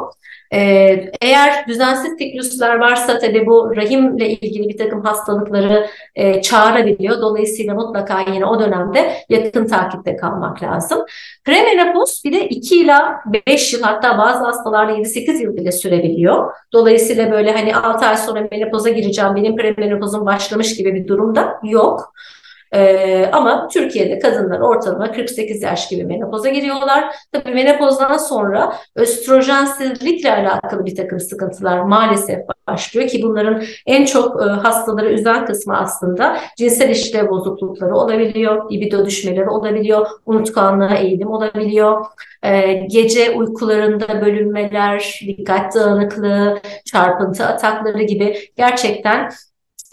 Ee, 0.54 1.12
eğer 1.22 1.68
düzensiz 1.68 2.18
sikluslar 2.18 2.80
varsa 2.80 3.20
tabii 3.20 3.46
bu 3.46 3.76
rahimle 3.76 4.30
ilgili 4.30 4.70
bir 4.70 4.78
takım 4.78 5.02
hastalıkları 5.02 5.88
e, 6.16 6.42
çağırabiliyor. 6.42 7.22
Dolayısıyla 7.22 7.74
mutlaka 7.74 8.22
yine 8.34 8.46
o 8.46 8.60
dönemde 8.60 9.14
yakın 9.30 9.68
takipte 9.68 10.16
kalmak 10.16 10.64
lazım. 10.64 11.00
Premenopoz 11.46 12.22
bir 12.26 12.34
de 12.34 12.50
2 12.50 12.82
ila 12.82 13.20
5 13.48 13.74
yıl 13.74 13.82
hatta 13.82 14.18
bazı 14.18 14.44
hastalarda 14.44 14.92
7-8 14.92 15.42
yıl 15.44 15.56
bile 15.56 15.72
sürebiliyor. 15.72 16.52
Dolayısıyla 16.74 17.32
böyle 17.32 17.52
hani 17.52 17.76
6 17.76 18.06
ay 18.06 18.18
sonra 18.18 18.48
menopoza 18.52 18.90
gireceğim 18.90 19.36
benim 19.36 19.56
premenopozum 19.56 20.26
başlamış 20.26 20.76
gibi 20.76 20.96
bir 20.96 21.08
durumda 21.08 21.60
yok. 21.64 22.14
Ee, 22.74 23.30
ama 23.32 23.68
Türkiye'de 23.68 24.20
kadınlar 24.20 24.60
ortalama 24.60 25.12
48 25.12 25.62
yaş 25.62 25.90
gibi 25.90 26.06
menopoza 26.06 26.50
giriyorlar. 26.50 27.16
Tabii 27.32 27.54
menopozdan 27.54 28.18
sonra 28.18 28.74
östrojensizlikle 28.96 30.34
alakalı 30.34 30.86
bir 30.86 30.96
takım 30.96 31.20
sıkıntılar 31.20 31.80
maalesef 31.80 32.40
başlıyor 32.68 33.08
ki 33.08 33.22
bunların 33.24 33.64
en 33.86 34.06
çok 34.06 34.42
e, 34.42 34.46
hastaları 34.46 35.14
üzen 35.14 35.46
kısmı 35.46 35.78
aslında 35.78 36.38
cinsel 36.58 36.90
işlev 36.90 37.30
bozuklukları 37.30 37.96
olabiliyor, 37.96 38.72
libido 38.72 39.06
düşmeleri 39.06 39.50
olabiliyor, 39.50 40.08
unutkanlığa 40.26 40.96
eğilim 40.96 41.28
olabiliyor, 41.28 42.06
e, 42.44 42.74
gece 42.74 43.32
uykularında 43.32 44.22
bölünmeler, 44.22 45.20
dikkat 45.28 45.76
dağınıklığı, 45.76 46.60
çarpıntı 46.86 47.46
atakları 47.46 48.04
gibi 48.04 48.38
gerçekten 48.58 49.30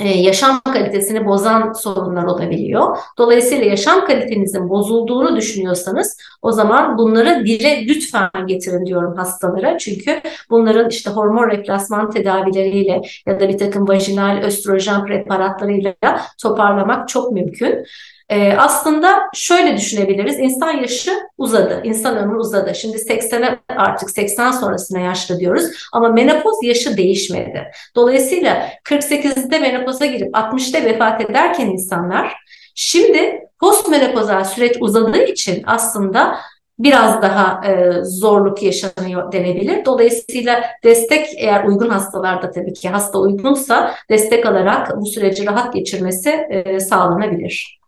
yaşam 0.08 0.60
kalitesini 0.60 1.26
bozan 1.26 1.72
sorunlar 1.72 2.24
olabiliyor. 2.24 2.96
Dolayısıyla 3.18 3.64
yaşam 3.64 4.04
kalitenizin 4.04 4.68
bozulduğunu 4.68 5.36
düşünüyorsanız 5.36 6.18
o 6.42 6.52
zaman 6.52 6.98
bunları 6.98 7.46
dile 7.46 7.86
lütfen 7.86 8.30
getirin 8.46 8.86
diyorum 8.86 9.16
hastalara. 9.16 9.78
Çünkü 9.78 10.20
bunların 10.50 10.88
işte 10.88 11.10
hormon 11.10 11.50
replasman 11.50 12.10
tedavileriyle 12.10 13.02
ya 13.26 13.40
da 13.40 13.48
bir 13.48 13.58
takım 13.58 13.88
vajinal 13.88 14.42
östrojen 14.42 15.04
preparatlarıyla 15.06 15.94
toparlamak 16.42 17.08
çok 17.08 17.32
mümkün. 17.32 17.84
Ee, 18.30 18.52
aslında 18.58 19.18
şöyle 19.34 19.76
düşünebiliriz. 19.76 20.38
İnsan 20.38 20.72
yaşı 20.72 21.12
uzadı. 21.38 21.80
İnsan 21.84 22.16
ömrü 22.16 22.36
uzadı. 22.36 22.74
Şimdi 22.74 22.96
80'e 22.96 23.58
artık 23.76 24.10
80 24.10 24.50
sonrasına 24.50 25.00
yaşlı 25.00 25.40
diyoruz. 25.40 25.64
Ama 25.92 26.08
menopoz 26.08 26.54
yaşı 26.62 26.96
değişmedi. 26.96 27.70
Dolayısıyla 27.96 28.68
48'de 28.84 29.58
menopoza 29.58 30.06
girip 30.06 30.34
60'ta 30.34 30.84
vefat 30.84 31.20
ederken 31.20 31.66
insanlar 31.66 32.36
şimdi 32.74 33.40
postmenopozal 33.60 34.44
süreç 34.44 34.76
uzadığı 34.80 35.22
için 35.22 35.62
aslında 35.66 36.36
biraz 36.78 37.22
daha 37.22 37.66
e, 37.66 37.92
zorluk 38.04 38.62
yaşanıyor 38.62 39.32
denebilir. 39.32 39.84
Dolayısıyla 39.84 40.62
destek 40.84 41.26
eğer 41.36 41.64
uygun 41.64 41.88
hastalarda 41.88 42.50
tabii 42.50 42.72
ki 42.72 42.88
hasta 42.88 43.18
uygunsa 43.18 43.94
destek 44.10 44.46
alarak 44.46 45.00
bu 45.00 45.06
süreci 45.06 45.46
rahat 45.46 45.74
geçirmesi 45.74 46.30
e, 46.30 46.80
sağlanabilir. 46.80 47.79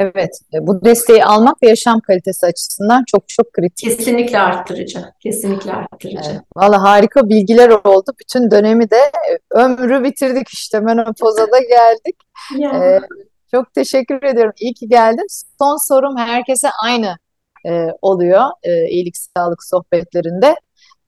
Evet, 0.00 0.30
e, 0.54 0.66
bu 0.66 0.84
desteği 0.84 1.24
almak 1.24 1.62
ve 1.62 1.68
yaşam 1.68 2.00
kalitesi 2.00 2.46
açısından 2.46 3.04
çok 3.06 3.28
çok 3.28 3.52
kritik. 3.52 3.90
Kesinlikle 3.90 4.38
arttırıcı, 4.38 5.04
kesinlikle 5.20 5.72
arttırıcı. 5.72 6.30
Evet, 6.30 6.40
Valla 6.56 6.82
harika 6.82 7.28
bilgiler 7.28 7.68
oldu. 7.68 8.12
Bütün 8.20 8.50
dönemi 8.50 8.90
de 8.90 8.96
e, 8.96 9.38
ömrü 9.50 10.04
bitirdik 10.04 10.48
işte 10.48 10.80
menopoza 10.80 11.46
da 11.52 11.58
geldik. 11.58 12.16
ee, 12.74 12.98
çok 13.50 13.74
teşekkür 13.74 14.22
ediyorum. 14.22 14.52
İyi 14.60 14.74
ki 14.74 14.88
geldin. 14.88 15.26
Son 15.58 15.88
sorum 15.88 16.16
herkese 16.16 16.68
aynı 16.84 17.16
e, 17.66 17.86
oluyor 18.02 18.44
e, 18.62 18.88
iyilik 18.88 19.14
sağlık 19.16 19.64
sohbetlerinde. 19.64 20.56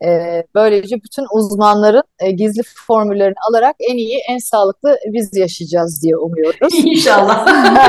E, 0.05 0.43
böylece 0.55 0.97
bütün 0.97 1.27
uzmanların 1.33 2.03
e, 2.19 2.31
gizli 2.31 2.63
formüllerini 2.87 3.35
alarak 3.51 3.77
en 3.79 3.97
iyi, 3.97 4.19
en 4.29 4.39
sağlıklı 4.39 4.99
biz 5.07 5.37
yaşayacağız 5.37 6.03
diye 6.03 6.17
umuyoruz. 6.17 6.75
İnşallah. 6.85 7.47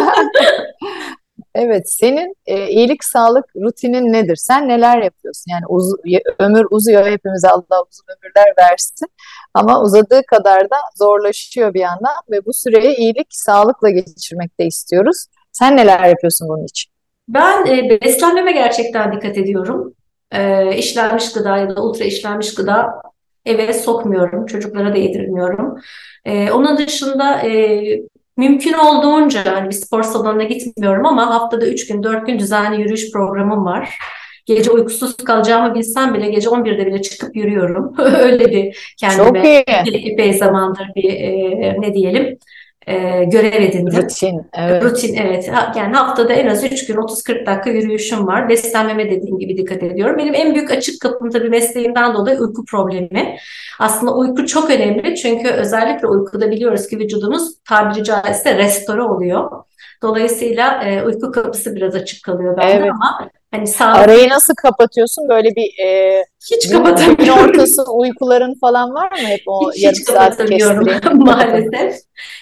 evet, 1.55 1.91
senin 1.91 2.35
e, 2.45 2.67
iyilik 2.67 3.03
sağlık 3.03 3.45
rutinin 3.55 4.13
nedir? 4.13 4.35
Sen 4.35 4.69
neler 4.69 5.01
yapıyorsun? 5.01 5.51
Yani 5.51 5.63
uz 5.69 5.93
ömür 6.39 6.65
uzuyor, 6.71 7.05
hepimize 7.05 7.49
Allah 7.49 7.83
uzun 7.91 8.05
ömürler 8.17 8.53
versin. 8.57 9.07
Ama 9.53 9.81
uzadığı 9.81 10.21
kadar 10.27 10.61
da 10.69 10.77
zorlaşıyor 10.95 11.73
bir 11.73 11.79
yandan 11.79 12.15
ve 12.31 12.45
bu 12.45 12.53
süreyi 12.53 12.95
iyilik 12.95 13.27
sağlıkla 13.29 13.89
geçirmek 13.89 14.59
de 14.59 14.65
istiyoruz. 14.65 15.25
Sen 15.51 15.77
neler 15.77 16.03
yapıyorsun 16.03 16.49
bunun 16.49 16.65
için? 16.65 16.93
Ben 17.27 17.65
e, 17.65 18.01
beslenmeme 18.01 18.51
gerçekten 18.51 19.11
dikkat 19.11 19.37
ediyorum. 19.37 19.93
E, 20.33 20.75
işlenmiş 20.77 21.33
gıda 21.33 21.57
ya 21.57 21.75
da 21.75 21.83
ultra 21.83 22.05
işlenmiş 22.05 22.55
gıda 22.55 23.01
eve 23.45 23.73
sokmuyorum. 23.73 24.45
Çocuklara 24.45 24.93
da 24.93 24.97
yedirmiyorum. 24.97 25.77
E, 26.25 26.51
onun 26.51 26.77
dışında 26.77 27.41
e, 27.41 27.81
mümkün 28.37 28.73
olduğunca 28.73 29.55
hani 29.55 29.69
bir 29.69 29.75
spor 29.75 30.03
salonuna 30.03 30.43
gitmiyorum 30.43 31.05
ama 31.05 31.29
haftada 31.29 31.67
3 31.67 31.87
gün 31.87 32.03
4 32.03 32.27
gün 32.27 32.39
düzenli 32.39 32.81
yürüyüş 32.81 33.11
programım 33.11 33.65
var. 33.65 33.97
Gece 34.45 34.71
uykusuz 34.71 35.17
kalacağımı 35.17 35.75
bilsem 35.75 36.13
bile 36.13 36.29
gece 36.29 36.49
11'de 36.49 36.85
bile 36.85 37.01
çıkıp 37.01 37.35
yürüyorum. 37.35 37.95
Öyle 38.19 38.51
bir 38.51 38.95
kendime 38.99 39.63
epey 39.93 40.33
zamandır 40.33 40.87
bir 40.95 41.13
e, 41.13 41.75
ne 41.81 41.93
diyelim 41.93 42.37
e, 42.87 43.23
görev 43.23 43.61
edindim. 43.61 44.03
Rutin, 44.03 44.41
evet. 44.53 44.83
Rutin, 44.83 45.15
evet. 45.15 45.51
Yani 45.75 45.95
haftada 45.95 46.33
en 46.33 46.47
az 46.47 46.63
3 46.63 46.85
gün 46.85 46.95
30-40 46.95 47.45
dakika 47.45 47.69
yürüyüşüm 47.69 48.27
var. 48.27 48.49
Beslenmeme 48.49 49.11
dediğim 49.11 49.39
gibi 49.39 49.57
dikkat 49.57 49.83
ediyorum. 49.83 50.17
Benim 50.17 50.35
en 50.35 50.55
büyük 50.55 50.71
açık 50.71 51.01
kapım 51.01 51.29
tabii 51.29 51.49
mesleğimden 51.49 52.13
dolayı 52.13 52.39
uyku 52.39 52.65
problemi. 52.65 53.37
Aslında 53.79 54.15
uyku 54.15 54.45
çok 54.45 54.69
önemli 54.69 55.15
çünkü 55.15 55.49
özellikle 55.49 56.07
uykuda 56.07 56.51
biliyoruz 56.51 56.87
ki 56.87 56.99
vücudumuz 56.99 57.63
tabiri 57.69 58.03
caizse 58.03 58.57
restore 58.57 59.01
oluyor. 59.01 59.51
Dolayısıyla 60.01 60.83
e, 60.83 61.03
uyku 61.03 61.31
kapısı 61.31 61.75
biraz 61.75 61.95
açık 61.95 62.23
kalıyor 62.23 62.57
bende 62.57 62.73
evet. 62.73 62.91
ama 62.91 63.29
hani 63.53 63.67
sağlıklı... 63.67 64.01
Arayı 64.01 64.29
nasıl 64.29 64.53
kapatıyorsun? 64.55 65.29
Böyle 65.29 65.55
bir 65.55 65.83
e, 65.85 66.23
hiç 66.51 66.69
kapatamıyorum. 66.71 67.49
Ortası 67.49 67.83
uykuların 67.93 68.55
falan 68.61 68.93
var 68.93 69.11
mı? 69.11 69.27
Hep 69.27 69.41
o 69.47 69.71
hiç, 69.71 69.83
yarım 69.83 69.95
hiç 69.99 70.05
saat 70.05 70.37
kestireyim. 70.37 70.99
maalesef. 71.13 71.95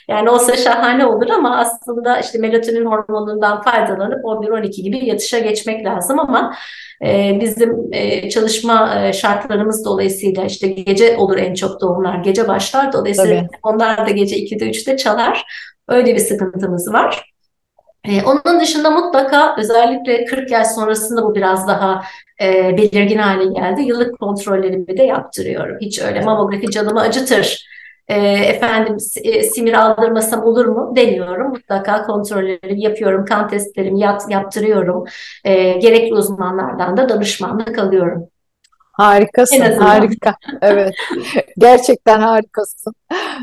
Yani 0.08 0.30
olsa 0.30 0.58
şahane 0.58 1.06
olur 1.06 1.30
ama 1.30 1.58
aslında 1.58 2.20
işte 2.20 2.38
melatonin 2.38 2.86
hormonundan 2.86 3.62
faydalanıp 3.62 4.26
11-12 4.26 4.82
gibi 4.82 5.06
yatışa 5.06 5.40
geçmek 5.40 5.86
lazım 5.86 6.20
ama 6.20 6.56
e, 7.06 7.40
bizim 7.42 7.90
e, 7.92 8.30
çalışma 8.30 9.06
e, 9.06 9.14
şartlarımız 9.14 9.86
dolayısıyla 9.86 10.46
işte 10.46 10.68
gece 10.68 11.18
olur 11.18 11.38
en 11.38 11.54
çok 11.54 11.82
doğumlar, 11.82 12.16
gece 12.24 12.48
başlar. 12.48 12.94
Dolayısıyla 12.94 13.42
Tabii. 13.42 13.60
onlar 13.64 14.08
da 14.08 14.12
gece 14.12 14.36
2'de 14.36 14.70
3'te 14.70 14.98
çalar. 14.98 15.44
Öyle 15.88 16.16
bir 16.16 16.20
sıkıntımız 16.20 16.94
var. 16.94 17.31
Ee, 18.06 18.22
onun 18.24 18.60
dışında 18.60 18.92
mutlaka 18.92 19.56
özellikle 19.58 20.26
40 20.26 20.52
yaş 20.52 20.68
sonrasında 20.68 21.24
bu 21.24 21.36
biraz 21.36 21.68
daha 21.68 22.02
e, 22.42 22.78
belirgin 22.78 23.18
hale 23.18 23.54
geldi. 23.54 23.82
Yıllık 23.82 24.20
kontrollerimi 24.20 24.98
de 24.98 25.04
yaptırıyorum. 25.04 25.78
Hiç 25.82 26.02
öyle 26.02 26.22
mamografi 26.22 26.70
canımı 26.70 27.02
acıtır. 27.02 27.72
E, 28.08 28.16
efendim 28.28 28.98
e, 29.24 29.44
simir 29.44 29.74
aldırmasam 29.74 30.44
olur 30.44 30.66
mu 30.66 30.94
deniyorum. 30.96 31.50
Mutlaka 31.50 32.04
kontrollerimi 32.04 32.84
yapıyorum. 32.84 33.26
Kan 33.26 33.48
testlerimi 33.48 34.00
yap, 34.00 34.22
yaptırıyorum. 34.30 35.06
E, 35.44 35.72
gerekli 35.72 36.14
uzmanlardan 36.14 36.98
da 36.98 37.10
danışmanlık 37.10 37.80
alıyorum. 37.80 38.28
Harikasın, 38.92 39.62
harika. 39.62 40.36
Evet, 40.62 40.94
gerçekten 41.58 42.20
harikasın. 42.20 42.94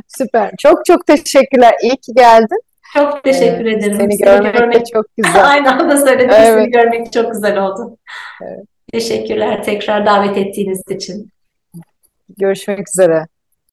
Süper. 0.09 0.51
Çok 0.59 0.85
çok 0.85 1.07
teşekkürler. 1.07 1.75
İyi 1.83 1.97
ki 1.97 2.13
geldin. 2.17 2.61
Çok 2.95 3.25
teşekkür 3.25 3.67
evet, 3.67 3.79
ederim. 3.85 3.97
Seni, 3.99 4.17
seni 4.17 4.31
görmek, 4.31 4.55
görmek 4.55 4.87
çok 4.95 5.07
güzel. 5.17 5.49
Aynı 5.51 5.73
anda 5.73 5.97
söyledim. 5.97 6.31
Evet. 6.31 6.47
Seni 6.47 6.71
görmek 6.71 7.13
çok 7.13 7.33
güzel 7.33 7.65
oldu. 7.65 7.97
Evet. 8.43 8.65
Teşekkürler 8.93 9.63
tekrar 9.65 10.07
davet 10.07 10.37
ettiğiniz 10.37 10.83
için. 10.89 11.31
Görüşmek 12.39 12.89
üzere. 12.89 13.27